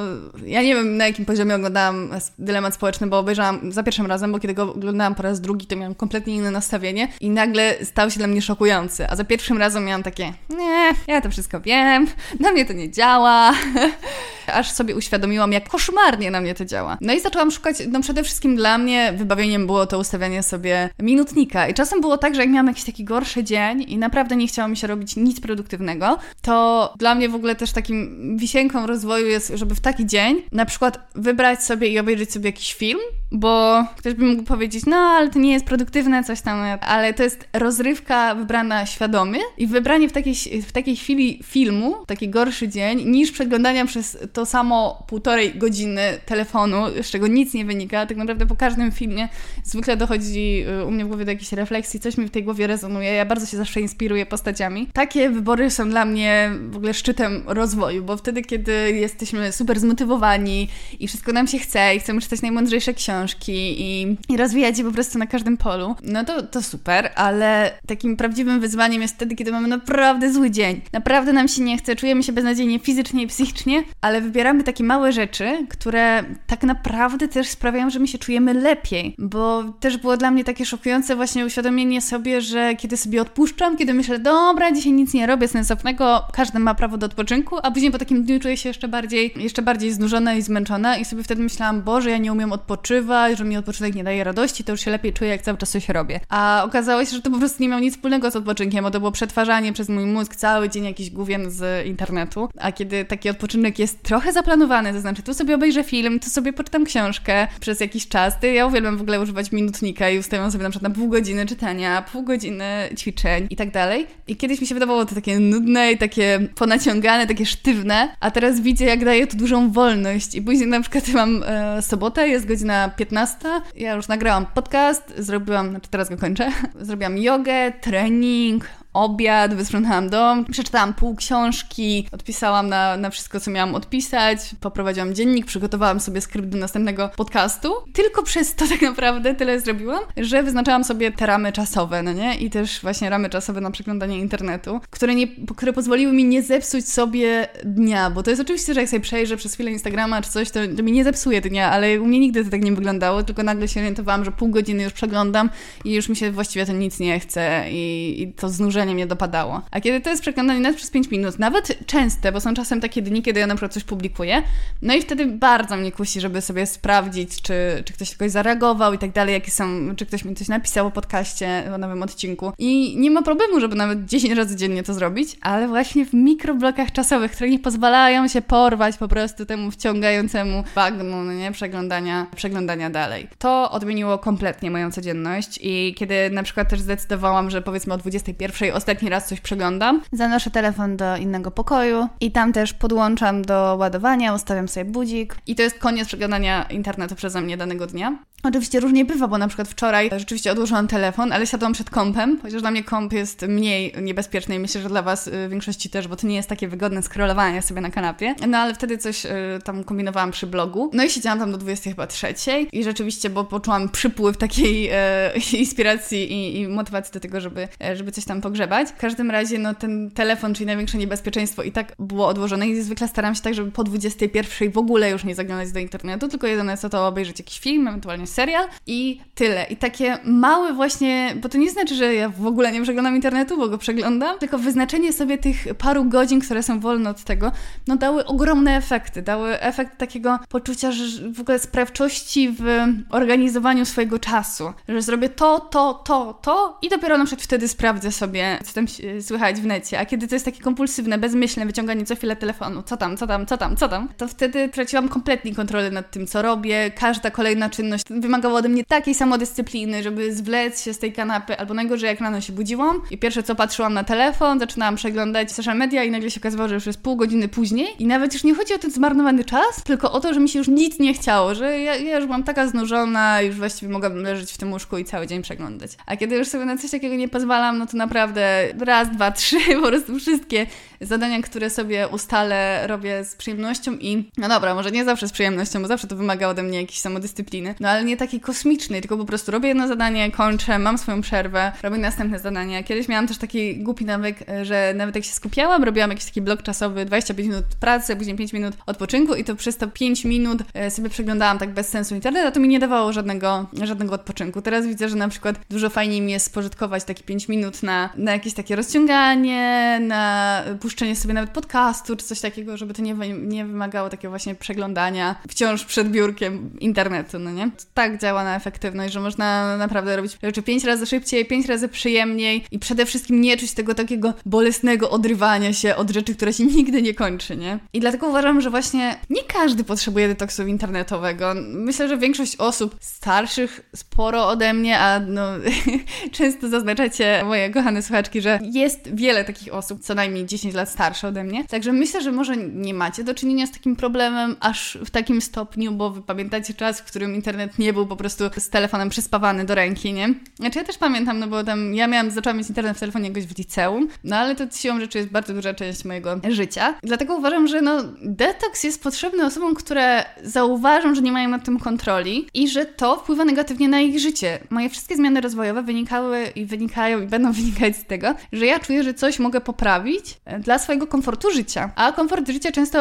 [0.45, 4.39] ja nie wiem na jakim poziomie oglądałam dylemat społeczny, bo obejrzałam za pierwszym razem, bo
[4.39, 8.19] kiedy go oglądałam po raz drugi, to miałam kompletnie inne nastawienie i nagle stał się
[8.19, 12.07] dla mnie szokujący, a za pierwszym razem miałam takie, nie, ja to wszystko wiem,
[12.41, 13.53] na mnie to nie działa.
[14.53, 16.99] Aż sobie uświadomiłam, jak koszmarnie na mnie to działa.
[17.01, 21.69] No i zaczęłam szukać, no przede wszystkim dla mnie wybawieniem było to ustawianie sobie minutnika.
[21.69, 24.69] I czasem było tak, że jak miałam jakiś taki gorszy dzień i naprawdę nie chciało
[24.69, 29.53] mi się robić nic produktywnego, to dla mnie w ogóle też takim wisienką rozwoju jest,
[29.55, 32.99] żeby w taki dzień na przykład wybrać sobie i obejrzeć sobie jakiś film,
[33.33, 37.23] bo ktoś by mógł powiedzieć, no ale to nie jest produktywne, coś tam, ale to
[37.23, 40.35] jest rozrywka wybrana świadomie i wybranie w takiej,
[40.67, 46.77] w takiej chwili filmu, taki gorszy dzień, niż przeglądania przez to samo półtorej godziny telefonu,
[47.03, 48.07] z czego nic nie wynika.
[48.07, 49.29] Tak naprawdę po każdym filmie
[49.65, 52.67] zwykle dochodzi y, u mnie w głowie do jakiejś refleksji, coś mi w tej głowie
[52.67, 53.13] rezonuje.
[53.13, 54.89] Ja bardzo się zawsze inspiruję postaciami.
[54.93, 60.69] Takie wybory są dla mnie w ogóle szczytem rozwoju, bo wtedy, kiedy jesteśmy super zmotywowani
[61.01, 64.93] i wszystko nam się chce i chcemy czytać najmądrzejsze książki i, i rozwijać je po
[64.93, 69.53] prostu na każdym polu, no to, to super, ale takim prawdziwym wyzwaniem jest wtedy, kiedy
[69.53, 70.81] mamy naprawdę zły dzień.
[70.93, 75.13] Naprawdę nam się nie chce, czujemy się beznadziejnie fizycznie i psychicznie, ale wybieramy takie małe
[75.13, 80.31] rzeczy, które tak naprawdę też sprawiają, że my się czujemy lepiej, bo też było dla
[80.31, 85.15] mnie takie szokujące właśnie uświadomienie sobie, że kiedy sobie odpuszczam, kiedy myślę, dobra, dzisiaj nic
[85.15, 88.69] nie robię sensownego, każdy ma prawo do odpoczynku, a później po takim dniu czuję się
[88.69, 92.53] jeszcze bardziej, jeszcze bardziej znużona i zmęczona i sobie wtedy myślałam, Boże, ja nie umiem
[92.53, 95.71] odpoczywać, że mi odpoczynek nie daje radości, to już się lepiej czuję, jak cały czas
[95.71, 96.21] coś robię.
[96.29, 99.01] A okazało się, że to po prostu nie miało nic wspólnego z odpoczynkiem, bo to
[99.01, 103.79] było przetwarzanie przez mój mózg cały dzień jakiś główien z internetu, a kiedy taki odpoczynek
[103.79, 108.09] jest trochę zaplanowany, to znaczy tu sobie obejrzę film, tu sobie poczytam książkę przez jakiś
[108.09, 108.35] czas.
[108.55, 112.03] Ja uwielbiam w ogóle używać minutnika i ustawiam sobie na przykład na pół godziny czytania,
[112.13, 112.65] pół godziny
[112.99, 114.07] ćwiczeń i tak dalej.
[114.27, 118.61] I kiedyś mi się wydawało to takie nudne i takie ponaciągane, takie sztywne, a teraz
[118.61, 120.35] widzę, jak daje to dużą wolność.
[120.35, 125.71] I później na przykład mam e, sobotę, jest godzina 15, ja już nagrałam podcast, zrobiłam,
[125.71, 132.97] znaczy teraz go kończę, zrobiłam jogę, trening, obiad, wysprzątałam dom, przeczytałam pół książki, odpisałam na,
[132.97, 137.73] na wszystko, co miałam odpisać, poprowadziłam dziennik, przygotowałam sobie skrypt do następnego podcastu.
[137.93, 142.35] Tylko przez to tak naprawdę tyle zrobiłam, że wyznaczałam sobie te ramy czasowe, no nie?
[142.35, 146.89] I też właśnie ramy czasowe na przeglądanie internetu, które, nie, które pozwoliły mi nie zepsuć
[146.89, 150.51] sobie dnia, bo to jest oczywiście, że jak sobie przejrzę przez chwilę Instagrama czy coś,
[150.51, 153.43] to, to mi nie zepsuje dnia, ale u mnie nigdy to tak nie wyglądało, tylko
[153.43, 155.51] nagle się orientowałam, że pół godziny już przeglądam
[155.85, 159.07] i już mi się właściwie to nic nie chce i, i to znużenie wkurzenie mnie
[159.07, 159.63] dopadało.
[159.71, 163.03] A kiedy to jest przeglądanie nawet przez 5 minut, nawet częste, bo są czasem takie
[163.03, 164.43] dni, kiedy ja na przykład coś publikuję,
[164.83, 168.99] no i wtedy bardzo mnie kusi, żeby sobie sprawdzić, czy, czy ktoś jakoś zareagował i
[168.99, 172.53] tak dalej, jakie są, czy ktoś mi coś napisał o podcaście, o nowym odcinku.
[172.59, 176.93] I nie ma problemu, żeby nawet 10 razy dziennie to zrobić, ale właśnie w mikroblokach
[176.93, 182.91] czasowych, które nie pozwalają się porwać po prostu temu wciągającemu bagnu, no nie, przeglądania, przeglądania
[182.91, 183.29] dalej.
[183.39, 188.70] To odmieniło kompletnie moją codzienność i kiedy na przykład też zdecydowałam, że powiedzmy o 21
[188.73, 194.35] ostatni raz coś przeglądam, zanoszę telefon do innego pokoju i tam też podłączam do ładowania,
[194.35, 198.19] ustawiam sobie budzik i to jest koniec przeglądania internetu przeze mnie danego dnia.
[198.43, 202.61] Oczywiście różnie bywa, bo na przykład wczoraj rzeczywiście odłożyłam telefon, ale siadłam przed kąpem, chociaż
[202.61, 206.09] dla mnie kąp jest mniej niebezpieczny i myślę, że dla Was y, w większości też,
[206.09, 208.35] bo to nie jest takie wygodne scrollowanie sobie na kanapie.
[208.49, 209.31] No ale wtedy coś y,
[209.65, 210.91] tam kombinowałam przy blogu.
[210.95, 215.33] No i siedziałam tam do 20 chyba trzeciej i rzeczywiście, bo poczułam przypływ takiej e,
[215.59, 218.89] inspiracji i, i, motywacji do tego, żeby, żeby coś tam pogrzebać.
[218.89, 223.09] W każdym razie, no ten telefon, czyli największe niebezpieczeństwo i tak było odłożone i zwykle
[223.09, 226.77] staram się tak, żeby po 21 w ogóle już nie zaglądać do internetu, tylko jedyne
[226.77, 229.65] co to obejrzeć jakiś film, ewentualnie serial i tyle.
[229.65, 233.57] I takie małe właśnie, bo to nie znaczy, że ja w ogóle nie przeglądam internetu,
[233.57, 237.53] bo go przeglądam, tylko wyznaczenie sobie tych paru godzin, które są wolne od tego,
[237.87, 239.23] no dały ogromne efekty.
[239.23, 242.65] Dały efekt takiego poczucia, że w ogóle sprawczości w
[243.11, 244.73] organizowaniu swojego czasu.
[244.89, 248.87] Że zrobię to, to, to, to i dopiero na przykład wtedy sprawdzę sobie, co tam
[249.21, 249.99] słychać w necie.
[249.99, 253.47] A kiedy to jest takie kompulsywne, bezmyślne wyciąganie co chwilę telefonu, co tam, co tam,
[253.47, 256.91] co tam, co tam, to wtedy traciłam kompletnie kontrolę nad tym, co robię.
[256.91, 261.75] Każda kolejna czynność wymagała ode mnie takiej samodyscypliny, żeby zwlec się z tej kanapy, albo
[261.75, 266.05] najgorzej jak rano się budziłam i pierwsze co patrzyłam na telefon, zaczynałam przeglądać social media
[266.05, 268.75] i nagle się okazywało, że już jest pół godziny później i nawet już nie chodzi
[268.75, 271.81] o ten zmarnowany czas, tylko o to, że mi się już nic nie chciało, że
[271.81, 275.27] ja, ja już byłam taka znużona, już właściwie mogłabym leżeć w tym łóżku i cały
[275.27, 275.91] dzień przeglądać.
[276.07, 279.57] A kiedy już sobie na coś takiego nie pozwalam, no to naprawdę raz, dwa, trzy,
[279.83, 280.67] po prostu wszystkie
[281.01, 285.83] zadania, które sobie ustalę, robię z przyjemnością i no dobra, może nie zawsze z przyjemnością,
[285.83, 289.25] bo zawsze to wymaga ode mnie jakiejś samodyscypliny, no ale nie takiej kosmicznej, tylko po
[289.25, 292.85] prostu robię jedno zadanie, kończę, mam swoją przerwę, robię następne zadanie.
[292.85, 296.63] Kiedyś miałam też taki głupi nawyk, że nawet jak się skupiałam, robiłam jakiś taki blok
[296.63, 300.91] czasowy, 25 minut pracy, później 5 minut odpoczynku i to przez to 5 minut e,
[300.91, 304.63] sobie przeglądałam tak bez sensu internet, a to mi nie dawało żadnego, żadnego odpoczynku.
[304.63, 308.33] Teraz widzę, że na przykład dużo fajniej mi jest spożytkować takie 5 minut na, na
[308.33, 313.65] jakieś takie rozciąganie, na puszczenie sobie nawet podcastu czy coś takiego, żeby to nie, nie
[313.65, 317.65] wymagało takiego właśnie przeglądania wciąż przed biurkiem internetu, no nie?
[317.65, 321.89] To tak działa na efektywność, że można naprawdę robić rzeczy pięć razy szybciej, pięć razy
[321.89, 326.65] przyjemniej i przede wszystkim nie czuć tego takiego bolesnego odrywania się od rzeczy, które się
[326.65, 327.79] nigdy nie kończy, nie?
[327.93, 331.55] I dlatego uważam, że właśnie nie każdy potrzebuje detoksu internetowego.
[331.73, 335.43] Myślę, że większość osób starszych sporo ode mnie, a no
[336.33, 341.29] często zaznaczacie moje kochane słuchaczki, że jest wiele takich osób, co najmniej 10 lat starsze
[341.29, 341.65] ode mnie.
[341.65, 345.93] Także myślę, że może nie macie do czynienia z takim problemem aż w takim stopniu,
[345.93, 349.75] bo wy pamiętacie czas, w którym internet nie był po prostu z telefonem przyspawany do
[349.75, 350.35] ręki, nie?
[350.55, 353.47] Znaczy ja też pamiętam, no bo tam ja miałam, zaczęłam mieć internet w telefonie jakoś
[353.47, 356.95] w liceum, no ale to siłą rzeczy jest bardzo duża część mojego życia.
[357.03, 361.79] Dlatego uważam, że no detoks jest potrzebny osobom, które zauważą, że nie mają nad tym
[361.79, 364.59] kontroli i że to wpływa negatywnie na ich życie.
[364.71, 369.03] Moje wszystkie zmiany rozwojowe wynikały i wynikają i będą wynikać z tego, że ja czuję,
[369.03, 371.91] że coś mogę poprawić e, dla swojego komfortu życia.
[371.97, 372.99] A komfort życia często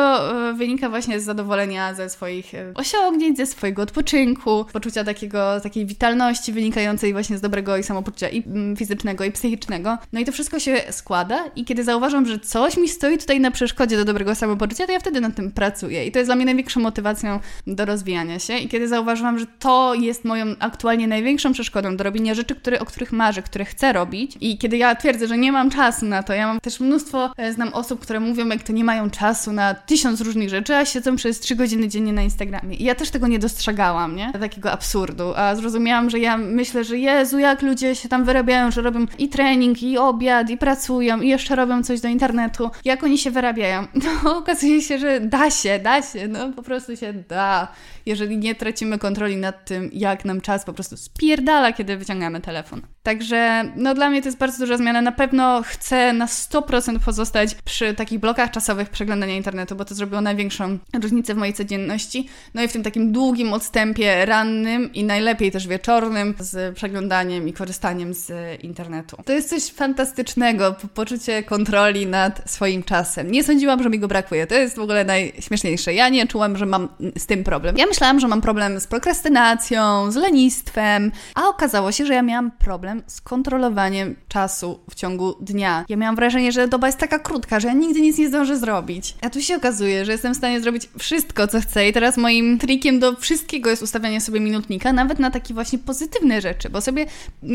[0.50, 5.86] e, wynika właśnie z zadowolenia ze swoich e, osiągnięć, ze swojego odpoczynku, poczucia takiego, takiej
[5.86, 9.98] witalności wynikającej właśnie z dobrego i samopoczucia i mm, fizycznego, i psychicznego.
[10.14, 13.52] No i to wszystko się składa i kiedy zauważam, że coś mi stoi tutaj na
[13.52, 16.06] przeszkodzie do dobrego samopoczucia, to ja wtedy nad tym pracuję.
[16.06, 18.58] I to jest dla mnie największą motywacją do rozwijania się.
[18.58, 22.86] I kiedy zauważyłam, że to jest moją aktualnie największą przeszkodą do robienia rzeczy, które, o
[22.86, 26.34] których marzę, które chcę robić i kiedy ja twierdzę, że nie mam czasu na to,
[26.34, 29.74] ja mam też mnóstwo, e, znam osób, które mówią, jak to nie mają czasu na
[29.74, 32.76] tysiąc różnych rzeczy, a siedzą przez trzy godziny dziennie na Instagramie.
[32.76, 34.32] I ja też tego nie dostrzegałam, nie?
[34.32, 35.34] Takiego absurdu.
[35.36, 39.30] A zrozumiałam, że ja myślę, że Jezu, jak ludzie się tam wyrabiają, że robią i
[39.30, 42.72] trening, i obiad, i pracują, i jeszcze robią coś do internetu.
[42.86, 43.88] Jak oni się wyrabiają?
[44.24, 47.68] No, okazuje się, że da się, da się, no po prostu się da
[48.10, 52.82] jeżeli nie tracimy kontroli nad tym, jak nam czas po prostu spierdala, kiedy wyciągamy telefon.
[53.04, 55.02] Także no dla mnie to jest bardzo duża zmiana.
[55.02, 60.22] Na pewno chcę na 100% pozostać przy takich blokach czasowych przeglądania internetu, bo to zrobiło
[60.22, 62.28] największą różnicę w mojej codzienności.
[62.54, 67.54] No i w tym takim długim odstępie rannym i najlepiej też wieczornym z przeglądaniem i
[67.54, 68.32] korzystaniem z
[68.64, 69.18] internetu.
[69.26, 73.32] To jest coś fantastycznego, poczucie kontroli nad swoim czasem.
[73.32, 74.48] Nie sądziłam, że mi go brakuje.
[74.48, 75.94] To jest w ogóle najśmieszniejsze.
[75.94, 76.88] Ja nie czułam, że mam
[77.18, 77.78] z tym problem.
[77.78, 82.52] Ja myślałam, że mam problem z prokrastynacją, z lenistwem, a okazało się, że ja miałam
[82.52, 85.86] problem z kontrolowaniem czasu w ciągu dnia.
[85.90, 89.16] Ja miałam wrażenie, że doba jest taka krótka, że ja nigdy nic nie zdążę zrobić.
[89.22, 92.58] A tu się okazuje, że jestem w stanie zrobić wszystko, co chcę i teraz moim
[92.58, 97.06] trikiem do wszystkiego jest ustawianie sobie minutnika, nawet na takie właśnie pozytywne rzeczy, bo sobie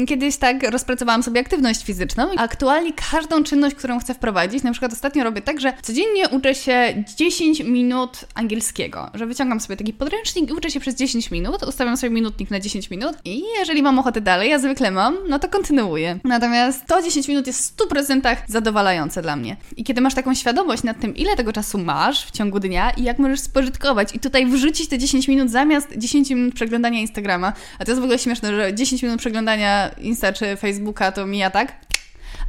[0.08, 4.92] kiedyś tak rozpracowałam sobie aktywność fizyczną, a aktualnie każdą czynność, którą chcę wprowadzić, na przykład
[4.92, 10.50] ostatnio robię tak, że codziennie uczę się 10 minut angielskiego, że wyciągam sobie taki podręcznik
[10.50, 13.98] i uczę się przez 10 minut, ustawiam sobie minutnik na 10 minut i jeżeli mam
[13.98, 16.18] ochotę dalej, ja zwykle mam, no to kontynuuję.
[16.24, 19.56] Natomiast to 10 minut jest w 100% zadowalające dla mnie.
[19.76, 23.02] I kiedy masz taką świadomość nad tym, ile tego czasu masz w ciągu dnia i
[23.02, 27.84] jak możesz spożytkować i tutaj wrzucić te 10 minut zamiast 10 minut przeglądania Instagrama, a
[27.84, 31.72] to jest w ogóle śmieszne, że 10 minut przeglądania Insta czy Facebooka to mija tak,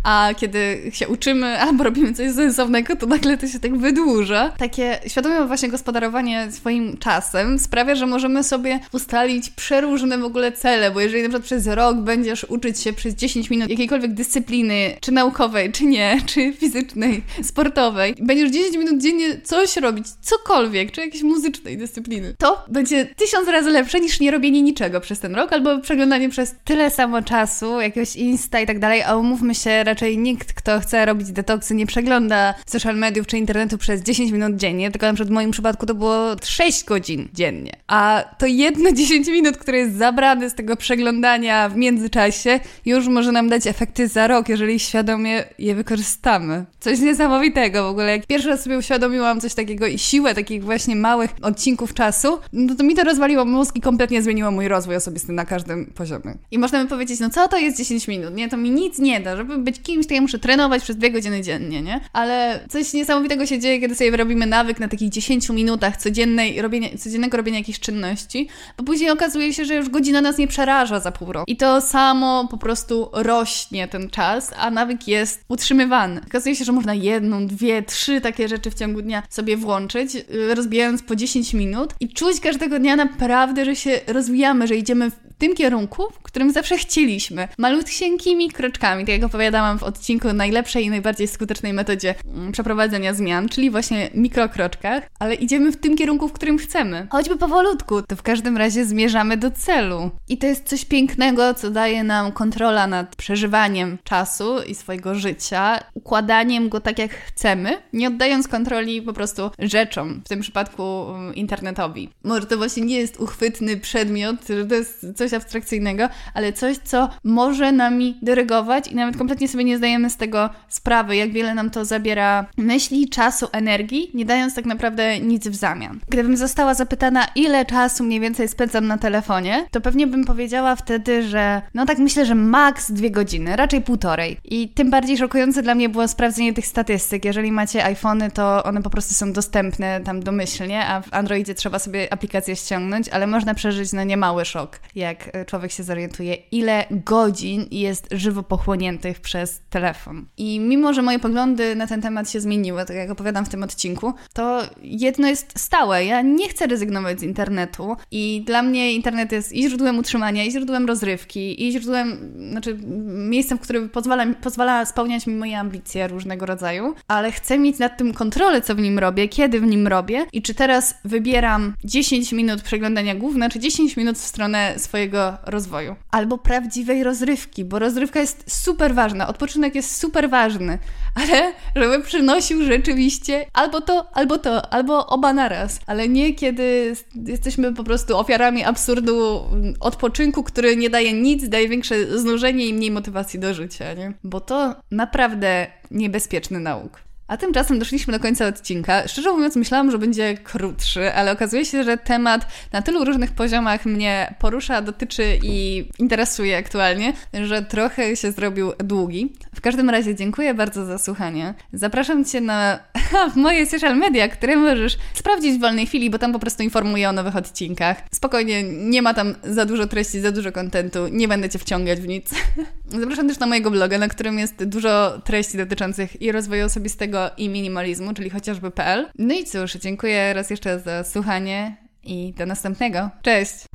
[0.05, 4.49] a kiedy się uczymy albo robimy coś sensownego, to nagle to się tak wydłuża.
[4.57, 10.91] Takie świadome właśnie gospodarowanie swoim czasem sprawia, że możemy sobie ustalić przeróżne w ogóle cele,
[10.91, 15.11] bo jeżeli na przykład przez rok będziesz uczyć się przez 10 minut jakiejkolwiek dyscypliny, czy
[15.11, 21.23] naukowej, czy nie, czy fizycznej, sportowej, będziesz 10 minut dziennie coś robić, cokolwiek, czy jakiejś
[21.23, 25.79] muzycznej dyscypliny, to będzie tysiąc razy lepsze niż nie robienie niczego przez ten rok, albo
[25.79, 30.53] przeglądanie przez tyle samo czasu, jakiegoś Insta i tak dalej, a umówmy się, raczej nikt,
[30.53, 35.05] kto chce robić detoksy, nie przegląda social mediów czy internetu przez 10 minut dziennie, tylko
[35.05, 37.71] na przykład w moim przypadku to było 6 godzin dziennie.
[37.87, 43.31] A to jedno 10 minut, które jest zabrane z tego przeglądania w międzyczasie, już może
[43.31, 46.65] nam dać efekty za rok, jeżeli świadomie je wykorzystamy.
[46.79, 48.11] Coś niesamowitego w ogóle.
[48.11, 52.75] Jak pierwszy raz sobie uświadomiłam coś takiego i siłę takich właśnie małych odcinków czasu, no
[52.75, 56.35] to mi to rozwaliło mózg i kompletnie zmieniło mój rozwój osobisty na każdym poziomie.
[56.51, 58.35] I można by powiedzieć, no co to jest 10 minut?
[58.35, 59.37] Nie, to mi nic nie da.
[59.37, 61.99] Żeby być kimś, to ja muszę trenować przez dwie godziny dziennie, nie?
[62.13, 66.89] Ale coś niesamowitego się dzieje, kiedy sobie robimy nawyk na takich 10 minutach codziennej robienia,
[66.97, 71.11] codziennego robienia jakichś czynności, bo później okazuje się, że już godzina nas nie przeraża za
[71.11, 71.51] pół roku.
[71.51, 76.21] I to samo po prostu rośnie ten czas, a nawyk jest utrzymywany.
[76.27, 80.55] Okazuje się, że można jedną, dwie, trzy takie rzeczy w ciągu dnia sobie włączyć, y,
[80.55, 85.55] rozbijając po 10 minut i czuć każdego dnia naprawdę, że się rozwijamy, że idziemy tym
[85.55, 87.47] kierunku, w którym zawsze chcieliśmy.
[87.57, 93.49] Malutkimi kroczkami, tak jak opowiadałam w odcinku najlepszej i najbardziej skutecznej metodzie mm, przeprowadzenia zmian,
[93.49, 97.07] czyli właśnie mikrokroczkach, ale idziemy w tym kierunku, w którym chcemy.
[97.09, 100.11] Choćby powolutku, to w każdym razie zmierzamy do celu.
[100.29, 105.79] I to jest coś pięknego, co daje nam kontrola nad przeżywaniem czasu i swojego życia,
[105.93, 111.35] układaniem go tak jak chcemy, nie oddając kontroli po prostu rzeczom, w tym przypadku mm,
[111.35, 112.09] internetowi.
[112.23, 117.09] Może to właśnie nie jest uchwytny przedmiot, że to jest coś abstrakcyjnego, ale coś, co
[117.23, 121.69] może nami dyrygować i nawet kompletnie sobie nie zdajemy z tego sprawy, jak wiele nam
[121.69, 125.99] to zabiera myśli, czasu, energii, nie dając tak naprawdę nic w zamian.
[126.09, 131.23] Gdybym została zapytana, ile czasu mniej więcej spędzam na telefonie, to pewnie bym powiedziała wtedy,
[131.23, 134.37] że no tak myślę, że maks dwie godziny, raczej półtorej.
[134.45, 137.25] I tym bardziej szokujące dla mnie było sprawdzenie tych statystyk.
[137.25, 141.79] Jeżeli macie iPhony, to one po prostu są dostępne tam domyślnie, a w Androidzie trzeba
[141.79, 146.85] sobie aplikację ściągnąć, ale można przeżyć na niemały szok, jak jak człowiek się zorientuje, ile
[146.91, 150.25] godzin jest żywo pochłoniętych przez telefon.
[150.37, 153.63] I mimo, że moje poglądy na ten temat się zmieniły, tak jak opowiadam w tym
[153.63, 156.05] odcinku, to jedno jest stałe.
[156.05, 160.51] Ja nie chcę rezygnować z internetu i dla mnie internet jest i źródłem utrzymania, i
[160.51, 166.45] źródłem rozrywki, i źródłem, znaczy miejscem, w którym pozwala, pozwala spełniać mi moje ambicje różnego
[166.45, 170.25] rodzaju, ale chcę mieć nad tym kontrolę, co w nim robię, kiedy w nim robię
[170.33, 175.04] i czy teraz wybieram 10 minut przeglądania główne, czy 10 minut w stronę swojego
[175.45, 175.95] rozwoju.
[176.11, 180.79] Albo prawdziwej rozrywki, bo rozrywka jest super ważna, odpoczynek jest super ważny,
[181.15, 186.93] ale żeby przynosił rzeczywiście albo to, albo to, albo oba naraz, ale nie kiedy
[187.25, 189.43] jesteśmy po prostu ofiarami absurdu
[189.79, 194.13] odpoczynku, który nie daje nic, daje większe znużenie i mniej motywacji do życia, nie?
[194.23, 197.05] Bo to naprawdę niebezpieczny nauk.
[197.27, 199.07] A tymczasem doszliśmy do końca odcinka.
[199.07, 203.85] Szczerze mówiąc, myślałam, że będzie krótszy, ale okazuje się, że temat na tylu różnych poziomach
[203.85, 209.33] mnie porusza, dotyczy i interesuje aktualnie, że trochę się zrobił długi.
[209.55, 211.53] W każdym razie dziękuję bardzo za słuchanie.
[211.73, 212.79] Zapraszam Cię na
[213.35, 217.11] moje social media, które możesz sprawdzić w wolnej chwili, bo tam po prostu informuję o
[217.11, 217.97] nowych odcinkach.
[218.11, 222.07] Spokojnie, nie ma tam za dużo treści, za dużo kontentu, nie będę Cię wciągać w
[222.07, 222.29] nic.
[223.01, 227.49] Zapraszam też na mojego bloga, na którym jest dużo treści dotyczących i rozwoju osobistego, i
[227.49, 229.07] minimalizmu, czyli chociażby PL.
[229.17, 233.09] No i cóż, dziękuję raz jeszcze za słuchanie i do następnego.
[233.21, 233.65] Cześć!